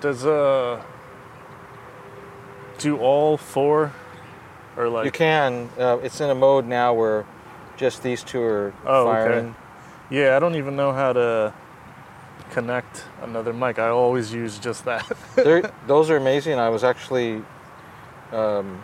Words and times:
Does 0.00 0.24
uh 0.26 0.82
do 2.78 2.98
all 2.98 3.36
four 3.36 3.92
or 4.76 4.88
like 4.88 5.06
you 5.06 5.10
can. 5.10 5.70
Uh, 5.78 5.98
it's 6.02 6.20
in 6.20 6.30
a 6.30 6.34
mode 6.34 6.66
now 6.66 6.92
where 6.94 7.24
just 7.76 8.02
these 8.02 8.22
two 8.22 8.42
are 8.42 8.74
Oh, 8.84 9.08
okay. 9.08 9.52
Yeah, 10.10 10.36
I 10.36 10.38
don't 10.38 10.54
even 10.54 10.76
know 10.76 10.92
how 10.92 11.12
to 11.12 11.52
connect 12.50 13.04
another 13.22 13.52
mic. 13.52 13.78
I 13.78 13.88
always 13.88 14.32
use 14.32 14.58
just 14.58 14.84
that. 14.84 15.10
Those 15.86 16.10
are 16.10 16.16
amazing. 16.16 16.58
I 16.58 16.68
was 16.68 16.84
actually, 16.84 17.42
um, 18.32 18.80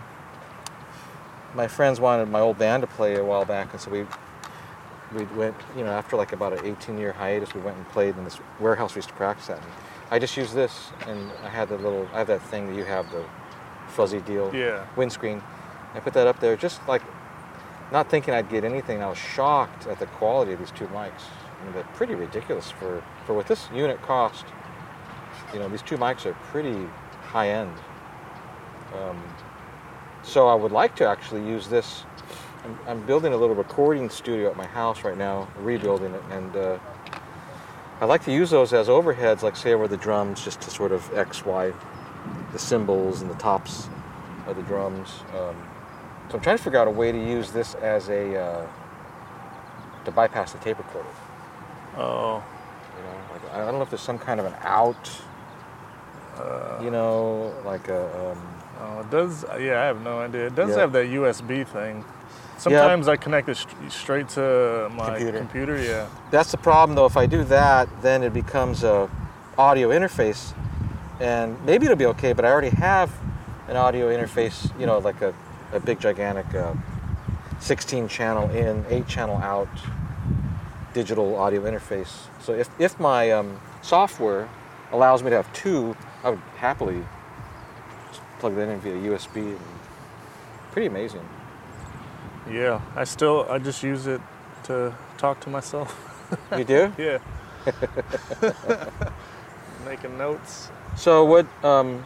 my 1.54 1.68
friends 1.68 2.00
wanted 2.00 2.28
my 2.28 2.40
old 2.40 2.58
band 2.58 2.80
to 2.82 2.86
play 2.86 3.16
a 3.16 3.24
while 3.24 3.44
back, 3.44 3.72
and 3.72 3.80
so 3.80 3.90
we 3.90 4.06
we 5.14 5.24
went, 5.36 5.56
you 5.76 5.84
know, 5.84 5.90
after 5.90 6.16
like 6.16 6.32
about 6.32 6.52
an 6.52 6.64
18 6.64 6.98
year 6.98 7.12
hiatus, 7.12 7.54
we 7.54 7.60
went 7.60 7.76
and 7.76 7.88
played 7.88 8.16
in 8.16 8.24
this 8.24 8.38
warehouse 8.60 8.94
we 8.94 8.98
used 8.98 9.08
to 9.08 9.14
practice 9.14 9.50
at. 9.50 9.58
And 9.58 9.72
I 10.10 10.18
just 10.18 10.36
used 10.36 10.54
this, 10.54 10.90
and 11.06 11.30
I 11.42 11.48
had 11.48 11.68
the 11.68 11.76
little, 11.76 12.08
I 12.12 12.18
have 12.18 12.26
that 12.26 12.42
thing 12.42 12.66
that 12.68 12.76
you 12.76 12.84
have, 12.84 13.10
the 13.10 13.24
fuzzy 13.88 14.20
deal, 14.20 14.54
yeah. 14.54 14.86
windscreen. 14.96 15.42
I 15.94 16.00
put 16.00 16.14
that 16.14 16.26
up 16.26 16.40
there, 16.40 16.56
just 16.56 16.86
like 16.88 17.02
not 17.92 18.08
thinking 18.08 18.32
I'd 18.32 18.48
get 18.48 18.64
anything. 18.64 19.02
I 19.02 19.08
was 19.08 19.18
shocked 19.18 19.86
at 19.86 19.98
the 19.98 20.06
quality 20.06 20.52
of 20.52 20.58
these 20.58 20.70
two 20.70 20.86
mics. 20.86 21.24
I 21.60 21.64
mean, 21.64 21.74
they're 21.74 21.84
pretty 21.94 22.14
ridiculous 22.14 22.70
for 22.70 23.02
for 23.26 23.34
what 23.34 23.46
this 23.46 23.68
unit 23.72 24.00
cost. 24.02 24.46
You 25.52 25.58
know, 25.58 25.68
these 25.68 25.82
two 25.82 25.98
mics 25.98 26.24
are 26.24 26.32
pretty 26.50 26.88
high 27.22 27.50
end. 27.50 27.76
Um, 28.94 29.22
so 30.22 30.48
I 30.48 30.54
would 30.54 30.72
like 30.72 30.96
to 30.96 31.08
actually 31.08 31.46
use 31.46 31.68
this. 31.68 32.04
I'm, 32.64 32.78
I'm 32.86 33.06
building 33.06 33.32
a 33.32 33.36
little 33.36 33.56
recording 33.56 34.08
studio 34.08 34.50
at 34.50 34.56
my 34.56 34.66
house 34.66 35.02
right 35.02 35.16
now, 35.16 35.48
rebuilding 35.58 36.14
it, 36.14 36.22
and 36.30 36.56
uh, 36.56 36.78
I 38.00 38.04
like 38.04 38.24
to 38.24 38.32
use 38.32 38.50
those 38.50 38.72
as 38.72 38.88
overheads, 38.88 39.42
like 39.42 39.56
say 39.56 39.72
over 39.72 39.88
the 39.88 39.96
drums, 39.96 40.44
just 40.44 40.60
to 40.62 40.70
sort 40.70 40.92
of 40.92 41.12
X, 41.16 41.44
Y, 41.44 41.72
the 42.52 42.58
cymbals 42.58 43.20
and 43.22 43.30
the 43.30 43.34
tops 43.34 43.88
of 44.46 44.56
the 44.56 44.62
drums. 44.62 45.22
Um, 45.36 45.56
so 46.28 46.36
I'm 46.36 46.40
trying 46.40 46.56
to 46.56 46.62
figure 46.62 46.78
out 46.78 46.88
a 46.88 46.90
way 46.90 47.10
to 47.10 47.18
use 47.18 47.50
this 47.50 47.74
as 47.76 48.08
a 48.08 48.38
uh, 48.38 48.66
to 50.04 50.10
bypass 50.10 50.52
the 50.52 50.58
tape 50.58 50.78
recorder. 50.78 51.08
Oh. 51.96 52.42
You 52.96 53.02
know, 53.04 53.18
like, 53.32 53.54
I 53.54 53.58
don't 53.64 53.74
know 53.74 53.82
if 53.82 53.90
there's 53.90 54.00
some 54.02 54.18
kind 54.18 54.40
of 54.40 54.46
an 54.46 54.54
out. 54.60 55.10
you 56.82 56.90
know, 56.90 57.52
like 57.64 57.88
a. 57.88 58.30
Um, 58.30 58.48
Oh, 58.84 58.98
it 58.98 59.10
does. 59.10 59.44
Yeah, 59.60 59.80
I 59.80 59.84
have 59.84 60.02
no 60.02 60.18
idea. 60.18 60.46
It 60.46 60.56
does 60.56 60.70
Yeah. 60.70 60.78
have 60.78 60.92
that 60.92 61.06
USB 61.06 61.62
thing. 61.62 62.04
Sometimes 62.58 63.08
I 63.08 63.16
connect 63.16 63.48
it 63.48 63.58
straight 63.88 64.28
to 64.30 64.88
my 64.94 65.16
Computer. 65.16 65.38
computer. 65.38 65.82
Yeah. 65.82 66.08
That's 66.30 66.52
the 66.52 66.58
problem, 66.58 66.94
though. 66.94 67.06
If 67.06 67.16
I 67.16 67.26
do 67.26 67.44
that, 67.44 67.88
then 68.02 68.22
it 68.22 68.32
becomes 68.32 68.84
a 68.84 69.10
audio 69.58 69.88
interface, 69.90 70.54
and 71.20 71.62
maybe 71.64 71.86
it'll 71.86 71.96
be 71.96 72.06
okay. 72.06 72.32
But 72.32 72.44
I 72.44 72.50
already 72.50 72.70
have 72.76 73.10
an 73.68 73.76
audio 73.76 74.08
interface. 74.16 74.78
You 74.78 74.86
know, 74.86 74.98
like 74.98 75.20
a, 75.22 75.34
a 75.72 75.80
big 75.80 75.98
gigantic 76.00 76.54
uh, 76.54 76.74
16 77.60 78.08
channel 78.08 78.48
in, 78.50 78.84
8 78.88 79.06
channel 79.08 79.36
out 79.38 79.68
digital 80.94 81.36
audio 81.36 81.62
interface. 81.62 82.26
So 82.40 82.52
if 82.52 82.68
if 82.78 83.00
my 83.00 83.30
um, 83.30 83.58
software 83.82 84.48
allows 84.92 85.22
me 85.22 85.30
to 85.30 85.36
have 85.36 85.52
two, 85.52 85.96
I 86.22 86.30
would 86.30 86.38
happily 86.56 87.02
just 88.08 88.20
plug 88.38 88.54
that 88.56 88.68
in 88.68 88.78
via 88.80 88.94
USB. 88.94 89.36
And 89.36 89.60
pretty 90.70 90.86
amazing. 90.86 91.26
Yeah. 92.50 92.80
I 92.96 93.04
still. 93.04 93.46
I 93.48 93.58
just 93.58 93.82
use 93.82 94.06
it 94.06 94.20
to 94.64 94.94
talk 95.18 95.40
to 95.40 95.50
myself. 95.50 95.94
You 96.56 96.64
do? 96.64 96.90
yeah. 96.98 97.18
Making 99.84 100.16
notes. 100.16 100.70
So 100.96 101.24
what? 101.26 101.46
Um, 101.62 102.02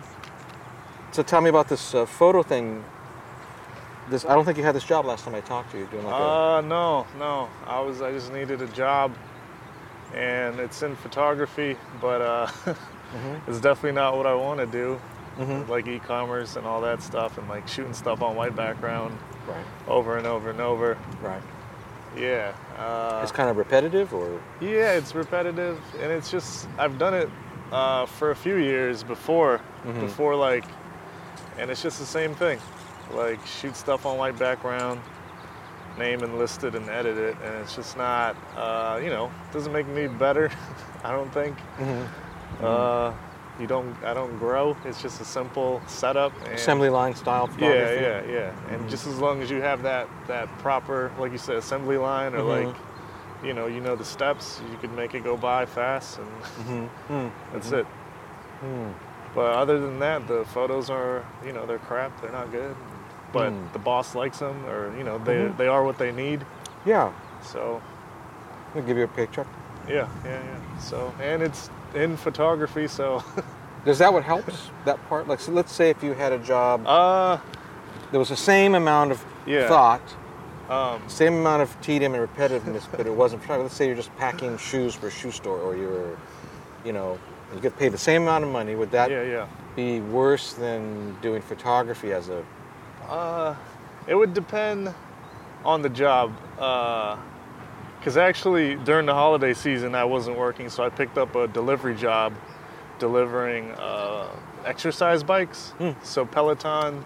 so 1.13 1.23
tell 1.23 1.41
me 1.41 1.49
about 1.49 1.69
this 1.69 1.95
uh, 1.95 2.07
photo 2.07 2.43
thing. 2.43 2.85
This 4.11 4.25
I 4.25 4.35
don't 4.35 4.45
think 4.45 4.59
you 4.59 4.65
had 4.65 4.75
this 4.75 4.83
job 4.85 5.05
last 5.07 5.25
time 5.25 5.35
I 5.37 5.41
talked 5.43 5.71
to 5.73 5.79
you. 5.79 5.87
Doing 5.93 6.05
like 6.07 6.15
a, 6.15 6.17
Uh, 6.17 6.61
no, 6.63 7.07
no. 7.19 7.49
I 7.67 7.79
was. 7.81 8.03
I 8.03 8.11
just 8.11 8.33
needed 8.33 8.63
a 8.63 8.67
job, 8.69 9.13
and 10.15 10.59
it's 10.59 10.83
in 10.83 10.97
photography, 10.97 11.77
but 12.01 12.21
uh, 12.21 12.47
Mhm. 13.15 13.41
it's 13.47 13.61
definitely 13.61 13.93
not 13.93 14.17
what 14.17 14.27
I 14.27 14.35
want 14.35 14.59
to 14.59 14.67
do. 14.67 15.01
Mhm. 15.39 15.69
Like 15.69 15.87
e-commerce 15.87 16.57
and 16.57 16.67
all 16.67 16.81
that 16.83 17.03
stuff, 17.03 17.37
and 17.39 17.49
like 17.49 17.69
shooting 17.69 17.93
stuff 17.95 18.23
on 18.23 18.35
white 18.37 18.57
background 18.57 19.17
right, 19.47 19.65
over 19.87 20.17
and 20.17 20.27
over 20.27 20.51
and 20.51 20.61
over. 20.61 20.97
right. 21.23 21.43
Yeah. 22.17 22.53
Uh, 22.79 23.21
It's 23.23 23.33
kind 23.33 23.51
of 23.51 23.59
repetitive, 23.59 24.15
or 24.15 24.41
yeah, 24.61 24.93
it's 24.93 25.15
repetitive, 25.15 25.79
and 26.01 26.11
it's 26.11 26.31
just 26.31 26.67
I've 26.79 26.99
done 26.99 27.13
it 27.15 27.29
uh, 27.71 28.07
for 28.07 28.31
a 28.31 28.35
few 28.37 28.57
years 28.57 29.03
before, 29.03 29.61
Mhm. 29.85 30.01
before 30.01 30.35
like, 30.37 30.65
and 31.59 31.71
it's 31.71 31.83
just 31.83 31.99
the 31.99 32.07
same 32.07 32.35
thing. 32.35 32.59
Like 33.13 33.39
shoot 33.47 33.77
stuff 33.77 34.07
on 34.07 34.17
white 34.17 34.39
background, 34.39 35.01
name 35.99 36.23
and 36.23 36.39
list 36.39 36.65
it 36.65 36.75
and 36.75 36.89
edit 36.89 37.19
it, 37.19 37.37
and 37.45 37.55
it's 37.57 37.77
just 37.77 37.97
not, 37.99 38.35
uh, 38.57 38.99
you 39.03 39.11
know, 39.11 39.31
doesn't 39.53 39.73
make 39.73 39.87
me 39.87 40.07
better. 40.07 40.51
I 41.05 41.11
don't 41.13 41.33
think. 41.35 41.57
Uh, 42.63 43.13
you 43.61 43.67
don't. 43.67 43.97
I 44.05 44.13
don't 44.15 44.37
grow. 44.39 44.77
It's 44.85 45.01
just 45.01 45.21
a 45.21 45.25
simple 45.25 45.81
setup. 45.87 46.33
And 46.45 46.55
assembly 46.55 46.89
line 46.91 47.15
style 47.15 47.47
Yeah, 47.49 47.55
photography. 47.89 48.01
yeah, 48.31 48.41
yeah. 48.41 48.75
And 48.75 48.85
Mhm. 48.85 48.89
just 48.91 49.07
as 49.07 49.19
long 49.19 49.41
as 49.43 49.51
you 49.51 49.61
have 49.63 49.83
that 49.83 50.09
that 50.27 50.47
proper, 50.59 51.11
like 51.19 51.33
you 51.33 51.39
said, 51.39 51.57
assembly 51.57 51.97
line, 51.97 52.35
or 52.35 52.41
Mhm. 52.43 52.67
like, 52.67 52.77
you 53.43 53.53
know, 53.55 53.67
you 53.67 53.81
know 53.81 53.97
the 53.97 54.05
steps, 54.05 54.61
you 54.71 54.77
can 54.79 54.95
make 54.95 55.15
it 55.15 55.25
go 55.25 55.37
by 55.37 55.67
fast, 55.67 56.19
and 56.19 56.29
Mm-hmm. 56.67 56.87
Mm. 57.15 57.31
that's 57.53 57.73
it. 57.73 57.87
Mm. 58.65 58.93
But 59.35 59.55
other 59.55 59.79
than 59.79 59.99
that, 59.99 60.27
the 60.27 60.45
photos 60.47 60.89
are, 60.91 61.23
you 61.45 61.53
know, 61.53 61.67
they're 61.67 61.79
crap. 61.79 62.19
They're 62.23 62.33
not 62.33 62.51
good. 62.51 62.75
But 63.33 63.53
Mm. 63.53 63.73
the 63.73 63.79
boss 63.79 64.15
likes 64.15 64.39
them, 64.39 64.65
or 64.67 64.93
you 64.97 65.05
know, 65.05 65.19
they 65.19 65.37
Mhm. 65.49 65.57
they 65.57 65.69
are 65.69 65.83
what 65.85 65.99
they 65.99 66.13
need. 66.13 66.45
Yeah, 66.85 67.11
So 67.43 67.81
I'll 68.75 68.83
give 68.83 68.97
you 68.97 69.05
a 69.05 69.09
picture. 69.09 69.45
yeah, 69.89 70.07
yeah, 70.25 70.31
yeah. 70.51 70.79
So 70.79 71.13
and 71.21 71.43
it's 71.43 71.71
in 71.97 72.17
photography, 72.17 72.87
so 72.87 73.25
Is 73.87 73.99
that 73.99 74.13
what 74.13 74.25
helps 74.25 74.71
that 74.85 74.99
part? 75.09 75.29
Like, 75.29 75.39
so 75.39 75.53
let's 75.53 75.73
say 75.73 75.91
if 75.91 76.03
you 76.03 76.13
had 76.13 76.33
a 76.33 76.39
job, 76.39 76.85
uh, 76.87 77.39
there 78.11 78.19
was 78.19 78.31
the 78.31 78.37
same 78.37 78.75
amount 78.75 79.13
of 79.13 79.25
Yeah. 79.47 79.69
thought, 79.69 80.03
um, 80.69 81.01
same 81.09 81.35
amount 81.35 81.63
of 81.63 81.81
tedium 81.81 82.15
and 82.15 82.29
repetitiveness, 82.29 82.83
but 82.91 83.07
it 83.07 83.15
wasn't 83.15 83.43
photography. 83.43 83.63
Let's 83.63 83.77
say 83.77 83.87
you're 83.87 83.95
just 83.95 84.15
packing 84.17 84.59
shoes 84.59 84.95
for 84.95 85.07
a 85.07 85.11
shoe 85.11 85.31
store, 85.31 85.61
or 85.61 85.77
you're, 85.77 86.17
you 86.85 86.93
know, 86.93 87.17
you 87.55 87.61
get 87.61 87.79
paid 87.79 87.93
the 87.93 87.99
same 87.99 88.23
amount 88.23 88.43
of 88.43 88.51
money. 88.51 88.75
Would 88.75 88.91
that 88.91 89.09
yeah, 89.09 89.23
yeah. 89.23 89.47
be 89.77 90.01
worse 90.01 90.55
than 90.55 91.17
doing 91.23 91.41
photography 91.41 92.13
as 92.13 92.29
a? 92.29 92.43
Uh, 93.09 93.55
it 94.09 94.17
would 94.17 94.35
depend 94.35 94.93
on 95.65 95.81
the 95.81 95.89
job. 95.89 96.33
Because 98.07 98.19
actually, 98.19 98.77
during 98.77 99.05
the 99.05 99.15
holiday 99.15 99.53
season, 99.53 99.97
I 99.97 100.05
wasn't 100.05 100.39
working, 100.39 100.69
so 100.71 100.85
I 100.85 100.91
picked 100.91 101.19
up 101.19 101.35
a 101.35 101.49
delivery 101.49 101.97
job 101.97 102.35
delivering 103.01 103.73
uh, 103.73 104.29
exercise 104.65 105.25
bikes. 105.25 105.71
Hmm. 105.79 105.91
So 106.05 106.25
Peloton 106.25 107.05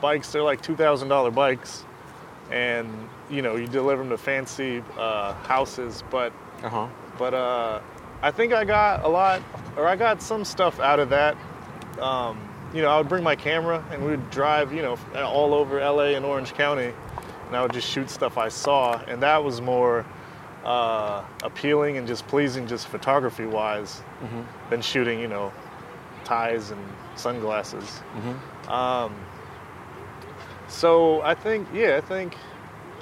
bikes, 0.00 0.32
they're 0.32 0.42
like 0.42 0.60
$2,000 0.60 1.32
bikes. 1.32 1.84
And, 2.50 3.08
you 3.30 3.42
know, 3.42 3.54
you 3.54 3.68
deliver 3.68 4.02
them 4.02 4.10
to 4.10 4.18
fancy 4.18 4.82
uh, 4.98 5.34
houses, 5.34 6.02
but 6.10 6.32
Uh 6.64 6.68
huh. 6.68 6.86
but 7.16 7.32
uh, 7.32 7.78
I 8.20 8.32
think 8.32 8.52
I 8.52 8.64
got 8.64 9.04
a 9.04 9.08
lot, 9.08 9.42
or 9.76 9.86
I 9.86 9.94
got 9.94 10.20
some 10.20 10.44
stuff 10.44 10.80
out 10.80 10.98
of 10.98 11.10
that. 11.10 11.36
Um, 12.00 12.40
you 12.74 12.82
know, 12.82 12.88
I 12.88 12.98
would 12.98 13.08
bring 13.08 13.22
my 13.22 13.36
camera 13.36 13.84
and 13.92 14.02
we 14.04 14.10
would 14.10 14.30
drive, 14.30 14.72
you 14.72 14.82
know, 14.82 14.98
all 15.14 15.54
over 15.54 15.78
LA 15.78 16.16
and 16.16 16.24
Orange 16.24 16.54
County, 16.54 16.92
and 17.46 17.56
I 17.56 17.62
would 17.62 17.72
just 17.72 17.88
shoot 17.88 18.10
stuff 18.10 18.36
I 18.36 18.48
saw, 18.48 19.00
and 19.06 19.22
that 19.22 19.44
was 19.44 19.60
more 19.60 20.04
uh, 20.64 21.24
appealing 21.42 21.96
and 21.96 22.06
just 22.06 22.26
pleasing, 22.26 22.66
just 22.66 22.88
photography 22.88 23.46
wise, 23.46 24.02
than 24.70 24.82
shooting, 24.82 25.18
you 25.20 25.28
know, 25.28 25.52
ties 26.24 26.70
and 26.70 26.80
sunglasses. 27.16 28.00
Um, 28.68 29.14
so 30.68 31.20
I 31.22 31.34
think, 31.34 31.66
yeah, 31.74 31.96
I 31.96 32.00
think 32.00 32.36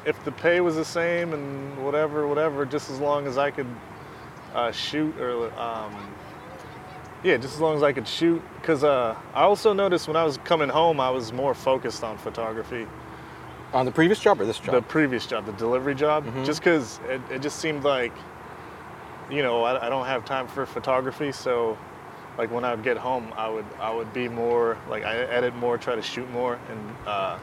if 0.07 0.23
the 0.25 0.33
pay 0.33 0.61
was 0.61 0.77
the 0.77 0.85
same 0.85 1.35
and 1.35 1.85
whatever, 1.85 2.27
whatever, 2.27 2.65
just 2.65 2.91
as 2.91 2.99
long 3.01 3.27
as 3.27 3.37
I 3.37 3.51
could 3.51 3.67
uh, 4.55 4.73
shoot 4.73 5.15
or, 5.19 5.53
um, 5.59 5.93
yeah, 7.23 7.37
just 7.37 7.55
as 7.55 7.61
long 7.61 7.77
as 7.77 7.83
I 7.83 7.93
could 7.93 8.09
shoot. 8.09 8.41
Because 8.61 8.85
uh, 8.85 9.17
I 9.35 9.43
also 9.43 9.73
noticed 9.73 10.07
when 10.07 10.17
I 10.17 10.25
was 10.25 10.39
coming 10.39 10.69
home, 10.71 11.01
I 11.01 11.11
was 11.11 11.33
more 11.33 11.55
focused 11.55 12.03
on 12.05 12.17
photography. 12.17 12.87
On 13.75 13.85
the 13.85 13.93
previous 13.93 14.19
job 14.19 14.41
or 14.41 14.47
this 14.47 14.59
job? 14.59 14.75
The 14.75 14.83
previous 14.83 15.27
job, 15.27 15.45
the 15.47 15.53
delivery 15.53 15.95
job, 15.95 16.25
Mhm. 16.27 16.45
just 16.47 16.61
because 16.61 17.01
it, 17.09 17.21
it 17.31 17.43
just 17.43 17.59
seemed 17.59 17.85
like, 17.85 18.13
you 19.31 19.43
know, 19.43 19.63
I, 19.65 19.87
I 19.87 19.89
don't 19.91 20.07
have 20.07 20.25
time 20.25 20.47
for 20.49 20.65
photography, 20.65 21.33
so 21.33 21.77
like 22.39 22.51
when 22.51 22.65
I 22.65 22.75
would 22.75 22.83
get 22.85 22.97
home, 22.97 23.33
I 23.37 23.49
would 23.49 23.67
I 23.81 23.93
would 23.95 24.13
be 24.15 24.29
more 24.29 24.79
like 24.89 25.05
I 25.05 25.17
edit 25.17 25.55
more, 25.57 25.77
try 25.77 25.95
to 25.97 26.03
shoot 26.03 26.31
more, 26.31 26.59
and 26.71 26.97
uh, 27.07 27.37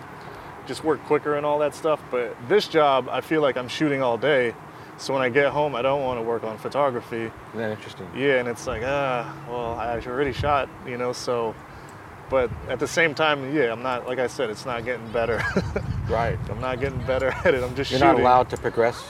just 0.65 0.83
work 0.83 1.03
quicker 1.05 1.35
and 1.35 1.45
all 1.45 1.59
that 1.59 1.75
stuff. 1.75 1.99
But 2.09 2.35
this 2.47 2.67
job, 2.67 3.07
I 3.11 3.21
feel 3.21 3.41
like 3.41 3.55
I'm 3.57 3.67
shooting 3.67 4.01
all 4.01 4.17
day, 4.17 4.55
So 4.97 5.13
when 5.13 5.21
I 5.21 5.27
get 5.29 5.51
home, 5.51 5.75
I 5.75 5.81
don't 5.81 6.01
want 6.03 6.17
to 6.19 6.23
work 6.23 6.43
on 6.45 6.57
photography. 6.57 7.25
Isn't 7.25 7.31
that 7.59 7.71
interesting? 7.71 8.07
Yeah, 8.15 8.39
and 8.39 8.47
it's 8.47 8.65
like, 8.65 8.81
ah, 8.85 9.31
well, 9.49 9.73
I 9.77 9.99
already 10.07 10.31
shot, 10.33 10.69
you 10.87 10.97
know, 10.97 11.11
so. 11.13 11.53
But 12.29 12.49
at 12.69 12.79
the 12.79 12.87
same 12.87 13.13
time, 13.13 13.53
yeah, 13.53 13.71
I'm 13.73 13.83
not, 13.83 14.07
like 14.07 14.17
I 14.19 14.27
said, 14.27 14.49
it's 14.49 14.65
not 14.65 14.85
getting 14.85 15.07
better. 15.11 15.41
Right. 16.09 16.37
I'm 16.49 16.59
not 16.61 16.79
getting 16.79 16.99
better 17.05 17.27
at 17.45 17.53
it. 17.53 17.63
I'm 17.63 17.75
just 17.75 17.91
You're 17.91 17.99
shooting. 17.99 18.13
not 18.15 18.19
allowed 18.19 18.49
to 18.51 18.57
progress 18.57 19.03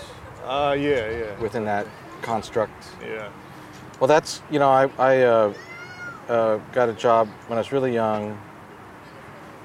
Uh, 0.46 0.76
yeah, 0.80 1.10
yeah. 1.10 1.40
within 1.40 1.66
that 1.66 1.86
construct. 2.22 2.72
yeah. 3.04 3.30
Well, 4.00 4.08
that's 4.08 4.42
you 4.52 4.60
know 4.60 4.70
I 4.70 4.90
I 5.00 5.22
uh, 5.24 5.54
uh, 6.30 6.58
got 6.74 6.90
a 6.90 6.94
job 6.94 7.28
when 7.48 7.58
I 7.58 7.62
was 7.62 7.72
really 7.72 7.94
young, 7.94 8.38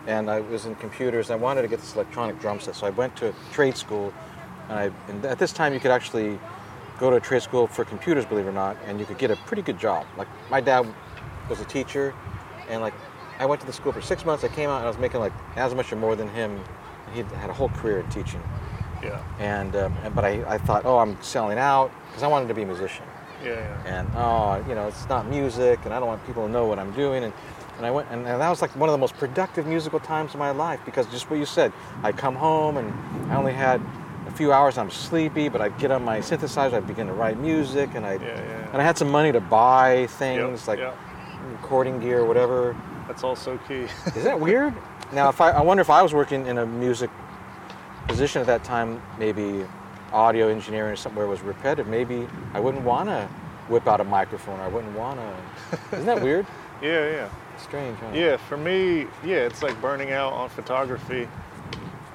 and 0.07 0.31
I 0.31 0.41
was 0.41 0.67
in 0.67 0.75
computers. 0.77 1.31
And 1.31 1.41
I 1.41 1.43
wanted 1.43 1.63
to 1.63 1.69
get 1.69 1.81
this 1.81 1.95
electronic 1.97 2.39
drum 2.41 2.61
set, 2.61 2.75
so 2.77 2.87
I 2.87 2.91
went 2.91 3.17
to 3.17 3.35
trade 3.53 3.77
school, 3.77 4.13
and 4.69 4.79
I 4.79 4.91
and 5.09 5.25
at 5.25 5.39
this 5.39 5.53
time 5.53 5.75
you 5.75 5.81
could 5.81 5.91
actually 5.91 6.39
go 7.01 7.11
to 7.11 7.17
a 7.17 7.21
trade 7.21 7.43
school 7.43 7.67
for 7.67 7.85
computers, 7.85 8.25
believe 8.25 8.47
it 8.47 8.51
or 8.51 8.53
not, 8.53 8.77
and 8.87 9.01
you 9.01 9.07
could 9.07 9.19
get 9.19 9.31
a 9.33 9.37
pretty 9.47 9.63
good 9.63 9.79
job. 9.81 10.07
Like 10.17 10.29
my 10.51 10.61
dad 10.61 10.87
was 11.49 11.61
a 11.61 11.65
teacher, 11.65 12.15
and 12.69 12.81
like 12.83 12.95
I 13.41 13.47
went 13.47 13.61
to 13.63 13.67
the 13.67 13.73
school 13.73 13.91
for 13.93 14.01
six 14.03 14.25
months. 14.25 14.45
I 14.45 14.49
came 14.49 14.71
out 14.71 14.77
and 14.77 14.85
I 14.87 14.89
was 14.89 14.99
making 14.99 15.19
like 15.21 15.33
as 15.57 15.75
much 15.75 15.93
or 15.93 15.97
more 15.97 16.15
than 16.15 16.29
him. 16.29 16.61
He 17.15 17.23
had 17.23 17.51
a 17.51 17.53
whole 17.53 17.69
career 17.71 18.01
in 18.01 18.07
teaching, 18.09 18.43
Yeah. 19.03 19.19
and, 19.39 19.75
um, 19.77 19.95
and 20.05 20.15
but 20.15 20.25
I, 20.25 20.43
I 20.47 20.59
thought, 20.59 20.85
oh, 20.85 20.99
I'm 20.99 21.21
selling 21.23 21.59
out 21.59 21.91
because 22.09 22.23
I 22.23 22.27
wanted 22.29 22.49
to 22.49 22.55
be 22.55 22.63
a 22.63 22.67
musician 22.67 23.05
Yeah, 23.45 23.51
yeah. 23.55 23.99
and 23.99 24.09
oh, 24.17 24.63
you 24.69 24.75
know, 24.75 24.89
it's 24.89 25.09
not 25.09 25.27
music, 25.29 25.79
and 25.85 25.93
I 25.95 25.99
don't 25.99 26.09
want 26.09 26.25
people 26.27 26.47
to 26.47 26.53
know 26.53 26.67
what 26.67 26.79
I'm 26.79 26.93
doing. 26.93 27.25
And, 27.25 27.33
and 27.79 27.87
I 27.87 27.91
went, 27.91 28.09
and, 28.11 28.27
and 28.27 28.41
that 28.41 28.49
was 28.51 28.61
like 28.61 28.75
one 28.77 28.89
of 28.89 28.93
the 28.93 28.99
most 28.99 29.15
productive 29.17 29.67
musical 29.67 30.01
times 30.01 30.35
of 30.35 30.39
my 30.39 30.51
life 30.51 30.81
because 30.85 31.07
just 31.07 31.31
what 31.31 31.39
you 31.39 31.47
said, 31.47 31.73
I'd 32.03 32.19
come 32.19 32.35
home 32.37 32.77
and 32.77 32.93
I 33.33 33.37
only 33.37 33.55
had 33.55 33.81
a 34.27 34.31
few 34.31 34.53
hours. 34.53 34.77
I'm 34.77 34.91
sleepy, 34.91 35.49
but 35.49 35.63
I'd 35.63 35.79
get 35.79 35.91
on 35.91 36.05
my 36.05 36.19
synthesizer, 36.19 36.75
I'd 36.75 36.87
begin 36.87 37.07
to 37.07 37.15
write 37.15 37.39
music, 37.39 37.91
and 37.95 38.05
I 38.05 38.15
Yeah, 38.15 38.21
yeah. 38.23 38.69
and 38.73 38.83
I 38.83 38.85
had 38.85 38.99
some 38.99 39.11
money 39.11 39.33
to 39.33 39.41
buy 39.41 40.01
Yep, 40.01 40.11
things 40.11 40.69
like 40.69 40.79
yep. 40.79 40.95
recording 41.53 42.01
gear, 42.01 42.21
or 42.21 42.27
whatever. 42.27 42.77
That's 43.11 43.25
also 43.25 43.59
key. 43.67 43.75
Is 44.15 44.23
that 44.23 44.39
weird? 44.39 44.73
Now, 45.13 45.29
if 45.31 45.41
I, 45.41 45.51
I 45.51 45.63
wonder 45.63 45.81
if 45.81 45.91
I 45.91 46.01
was 46.01 46.15
working 46.15 46.47
in 46.47 46.59
a 46.59 46.65
music 46.67 47.11
position 48.07 48.41
at 48.41 48.47
that 48.47 48.63
time, 48.63 49.03
maybe 49.19 49.67
audio 50.13 50.47
engineering 50.47 50.93
or 50.93 50.97
somewhere 50.97 51.27
was 51.27 51.41
repetitive, 51.41 51.89
maybe 51.89 52.29
I 52.55 52.61
wouldn't 52.61 52.85
want 52.85 53.09
to 53.09 53.27
whip 53.69 53.89
out 53.89 54.01
a 54.01 54.05
microphone. 54.05 54.61
Or 54.61 54.63
I 54.63 54.69
wouldn't 54.69 54.97
want 54.97 55.19
to. 55.19 55.79
Isn't 55.97 56.07
that 56.07 56.23
weird? 56.23 56.47
yeah, 56.83 57.11
yeah. 57.11 57.29
Strange, 57.59 57.99
huh? 57.99 58.11
Yeah, 58.15 58.37
for 58.37 58.57
me, 58.57 59.09
yeah, 59.25 59.39
it's 59.39 59.61
like 59.61 59.79
burning 59.83 60.13
out 60.13 60.33
on 60.33 60.49
photography. 60.49 61.27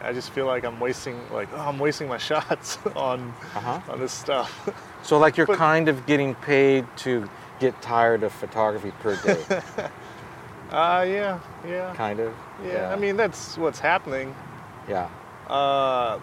I 0.01 0.13
just 0.13 0.30
feel 0.30 0.45
like 0.45 0.63
I'm 0.63 0.80
wasting, 0.80 1.19
like, 1.30 1.50
oh, 1.51 1.59
I'm 1.59 1.77
wasting 1.77 2.07
my 2.07 2.18
shots 2.30 2.77
on 2.95 3.33
Uh-huh. 3.53 3.81
on 3.92 4.00
this 4.00 4.13
stuff. 4.13 4.69
So, 5.03 5.18
like, 5.18 5.36
you're 5.36 5.45
But- 5.45 5.57
kind 5.57 5.89
of 5.89 6.06
getting 6.06 6.36
paid 6.36 6.86
to 7.00 7.27
get 7.59 7.81
tired 7.81 8.24
of 8.24 8.31
photography 8.31 8.92
per 9.01 9.18
day, 9.18 9.44
Uh, 10.72 11.06
yeah, 11.08 11.40
yeah, 11.68 11.94
kind 11.96 12.20
of. 12.20 12.34
yeah. 12.66 12.92
I 12.92 12.96
mean, 12.96 13.16
that's 13.18 13.58
what's 13.58 13.80
happening. 13.80 14.36
yeah. 14.88 15.10
Uh, 15.48 16.20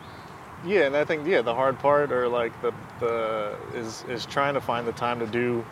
yeah, 0.64 0.82
and 0.86 0.96
I 0.96 1.04
think 1.04 1.26
yeah, 1.26 1.42
the 1.42 1.54
hard 1.54 1.78
part 1.78 2.12
or 2.12 2.28
like 2.28 2.52
the 2.62 2.72
the 3.00 3.56
is 3.74 4.04
is 4.08 4.26
trying 4.26 4.54
to 4.54 4.60
find 4.60 4.86
the 4.86 4.92
time 4.92 5.18
to 5.20 5.26
do 5.26 5.64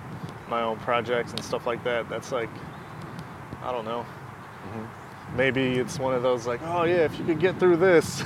my 0.48 0.62
own 0.62 0.78
projects 0.78 1.30
and 1.32 1.42
stuff 1.44 1.66
like 1.66 1.82
that. 1.84 2.08
That's 2.08 2.32
like, 2.32 2.48
I 3.62 3.70
don't 3.72 3.84
know. 3.84 4.00
Mm-hmm. 4.02 5.36
Maybe 5.36 5.78
it's 5.78 5.98
one 6.00 6.12
of 6.14 6.22
those 6.22 6.46
like, 6.46 6.60
oh 6.64 6.82
yeah, 6.84 7.04
if 7.04 7.16
you 7.18 7.24
could 7.24 7.38
get 7.40 7.58
through 7.60 7.76
this 7.76 8.22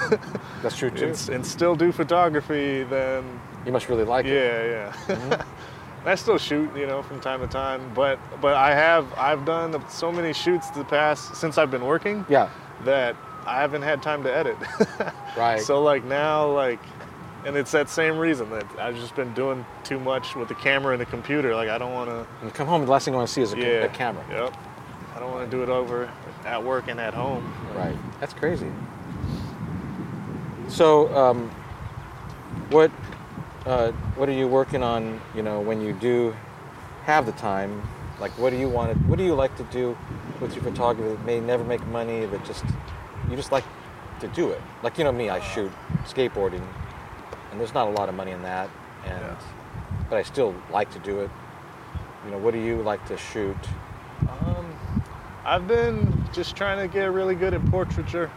That's 0.63 0.77
true 0.77 0.91
too. 1.01 1.07
and, 1.09 1.29
and 1.31 1.47
still 1.47 1.75
do 1.77 1.93
photography, 1.93 2.83
then 2.85 3.41
You 3.67 3.73
must 3.73 3.89
really 3.91 4.05
like 4.05 4.25
it. 4.25 4.33
yeah, 4.71 4.93
yeah. 5.09 5.45
I 6.07 6.15
still 6.17 6.37
shoot, 6.39 6.71
you 6.77 6.87
know, 6.87 7.03
from 7.03 7.21
time 7.21 7.41
to 7.41 7.47
time, 7.47 7.81
but 7.95 8.19
but 8.41 8.55
I 8.55 8.75
have 8.75 9.07
I've 9.17 9.45
done 9.45 9.83
so 9.89 10.13
many 10.13 10.33
shoots 10.33 10.71
the 10.71 10.85
past 10.85 11.35
since 11.35 11.57
I've 11.59 11.71
been 11.71 11.85
working 11.87 12.27
Yeah. 12.29 12.51
that 12.85 13.17
I 13.47 13.61
haven't 13.61 13.83
had 13.83 14.03
time 14.03 14.23
to 14.25 14.35
edit. 14.35 14.57
Right. 15.37 15.61
So 15.61 15.83
like 15.83 16.05
now, 16.05 16.47
like, 16.53 16.79
and 17.45 17.57
it's 17.57 17.73
that 17.73 17.91
same 17.91 18.19
reason 18.19 18.49
that 18.51 18.65
I've 18.79 18.95
just 18.95 19.17
been 19.17 19.35
doing 19.35 19.67
too 19.83 19.99
much 19.99 20.37
with 20.37 20.47
the 20.47 20.55
camera 20.55 20.93
and 20.93 21.01
the 21.01 21.07
computer. 21.07 21.57
Like 21.57 21.69
I 21.69 21.77
don't 21.77 21.93
want 21.93 22.09
to. 22.09 22.51
Come 22.53 22.69
home, 22.69 22.85
the 22.85 22.91
last 22.93 23.05
thing 23.07 23.15
you 23.15 23.19
want 23.19 23.27
to 23.29 23.35
see 23.35 23.43
is 23.43 23.53
a, 23.53 23.59
Yeah. 23.59 23.65
a 23.85 23.89
camera. 23.89 24.25
Yep. 24.31 24.57
I 25.17 25.19
don't 25.19 25.33
want 25.33 25.51
to 25.51 25.57
do 25.57 25.63
it 25.65 25.69
over 25.69 26.09
at 26.45 26.63
work 26.63 26.87
and 26.89 27.01
at 27.01 27.15
home. 27.15 27.53
Right. 27.75 27.97
That's 28.21 28.33
crazy. 28.33 28.71
So, 30.69 31.15
um, 31.17 31.51
what 32.71 32.91
uh, 33.67 33.93
what 34.17 34.29
are 34.29 34.33
you 34.33 34.47
working 34.49 34.83
on? 34.83 35.21
You 35.35 35.43
know, 35.43 35.61
when 35.61 35.81
you 35.81 35.93
do 35.93 36.35
have 37.05 37.27
the 37.27 37.33
time, 37.33 37.83
like 38.21 38.33
what 38.33 38.51
do 38.51 38.57
you 38.57 38.69
want 38.69 38.93
to? 38.93 38.99
What 39.07 39.19
do 39.19 39.25
you 39.25 39.35
like 39.35 39.57
to 39.57 39.65
do 39.65 39.97
with 40.41 40.55
your 40.55 40.65
photography 40.65 41.15
that 41.15 41.25
may 41.25 41.41
never 41.41 41.65
make 41.65 41.85
money, 41.87 42.27
but 42.27 42.45
just 42.45 42.65
you 43.31 43.37
just 43.37 43.53
like 43.53 43.65
to 44.21 44.29
do 44.29 44.51
it? 44.51 44.61
Like 44.83 44.99
you 44.99 45.05
know 45.05 45.13
me, 45.13 45.31
I 45.31 45.41
shoot 45.41 45.73
skateboarding, 46.05 46.63
and 47.51 47.61
there's 47.61 47.75
not 47.75 47.89
a 47.89 47.91
lot 47.91 48.09
of 48.09 48.15
money 48.15 48.33
in 48.33 48.43
that, 48.43 48.69
and 49.05 49.21
Yeah. 49.21 49.37
but 50.11 50.17
I 50.17 50.23
still 50.23 50.55
like 50.71 50.91
to 50.93 50.99
do 50.99 51.21
it. 51.21 51.31
You 52.25 52.31
know, 52.31 52.39
what 52.39 52.55
do 52.55 52.61
you 52.61 52.77
like 52.83 53.05
to 53.07 53.17
shoot? 53.17 53.57
Um, 54.23 55.03
I've 55.45 55.69
been 55.69 56.25
just 56.33 56.57
trying 56.57 56.79
to 56.79 56.93
get 56.93 57.13
really 57.13 57.35
good 57.35 57.53
at 57.53 57.65
portraiture. 57.71 58.31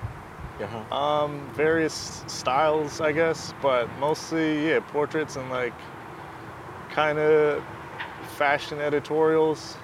Uh-huh. 0.61 0.95
Um, 0.95 1.49
various 1.53 2.23
styles, 2.27 2.99
I 3.01 3.11
guess, 3.11 3.53
but 3.61 3.87
mostly 3.99 4.69
yeah, 4.69 4.79
portraits 4.79 5.35
and 5.35 5.49
like 5.49 5.73
kind 6.89 7.19
of 7.19 7.63
fashion 8.37 8.79
editorials 8.79 9.77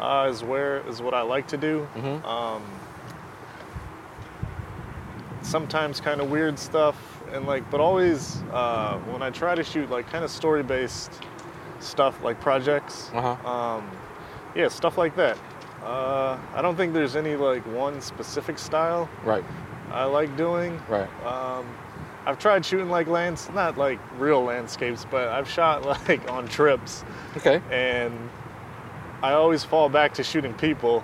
uh, 0.00 0.28
is 0.30 0.42
where 0.42 0.86
is 0.88 1.02
what 1.02 1.14
I 1.14 1.22
like 1.22 1.46
to 1.48 1.56
do. 1.56 1.86
Mhm. 1.96 2.24
Um, 2.24 2.62
sometimes 5.42 6.00
kind 6.00 6.20
of 6.20 6.30
weird 6.30 6.58
stuff 6.58 6.96
and 7.32 7.46
like, 7.46 7.68
but 7.70 7.80
always 7.80 8.42
uh, 8.52 8.98
when 9.10 9.22
I 9.22 9.30
try 9.30 9.54
to 9.54 9.62
shoot 9.62 9.90
like 9.90 10.08
kind 10.10 10.24
of 10.24 10.30
story 10.30 10.62
based 10.62 11.12
stuff 11.80 12.22
like 12.22 12.40
projects. 12.40 13.10
Uh-huh. 13.14 13.48
Um, 13.48 13.90
yeah, 14.54 14.68
stuff 14.68 14.98
like 14.98 15.14
that. 15.16 15.38
Uh, 15.84 16.36
I 16.54 16.60
don't 16.62 16.76
think 16.76 16.92
there's 16.92 17.16
any 17.16 17.36
like 17.36 17.64
one 17.74 18.00
specific 18.00 18.58
style 18.58 19.08
Right. 19.24 19.44
I 19.92 20.04
like 20.04 20.36
doing. 20.36 20.80
Right. 20.88 21.08
Um, 21.24 21.66
I've 22.26 22.38
tried 22.38 22.64
shooting 22.64 22.90
like 22.90 23.06
lands, 23.06 23.48
not 23.54 23.78
like 23.78 23.98
real 24.18 24.42
landscapes, 24.42 25.06
but 25.10 25.28
I've 25.28 25.48
shot 25.48 25.84
like 26.08 26.30
on 26.30 26.46
trips, 26.48 27.04
Okay. 27.38 27.60
and 27.70 28.12
I 29.22 29.32
always 29.32 29.64
fall 29.64 29.88
back 29.88 30.14
to 30.14 30.22
shooting 30.24 30.54
people. 30.54 31.02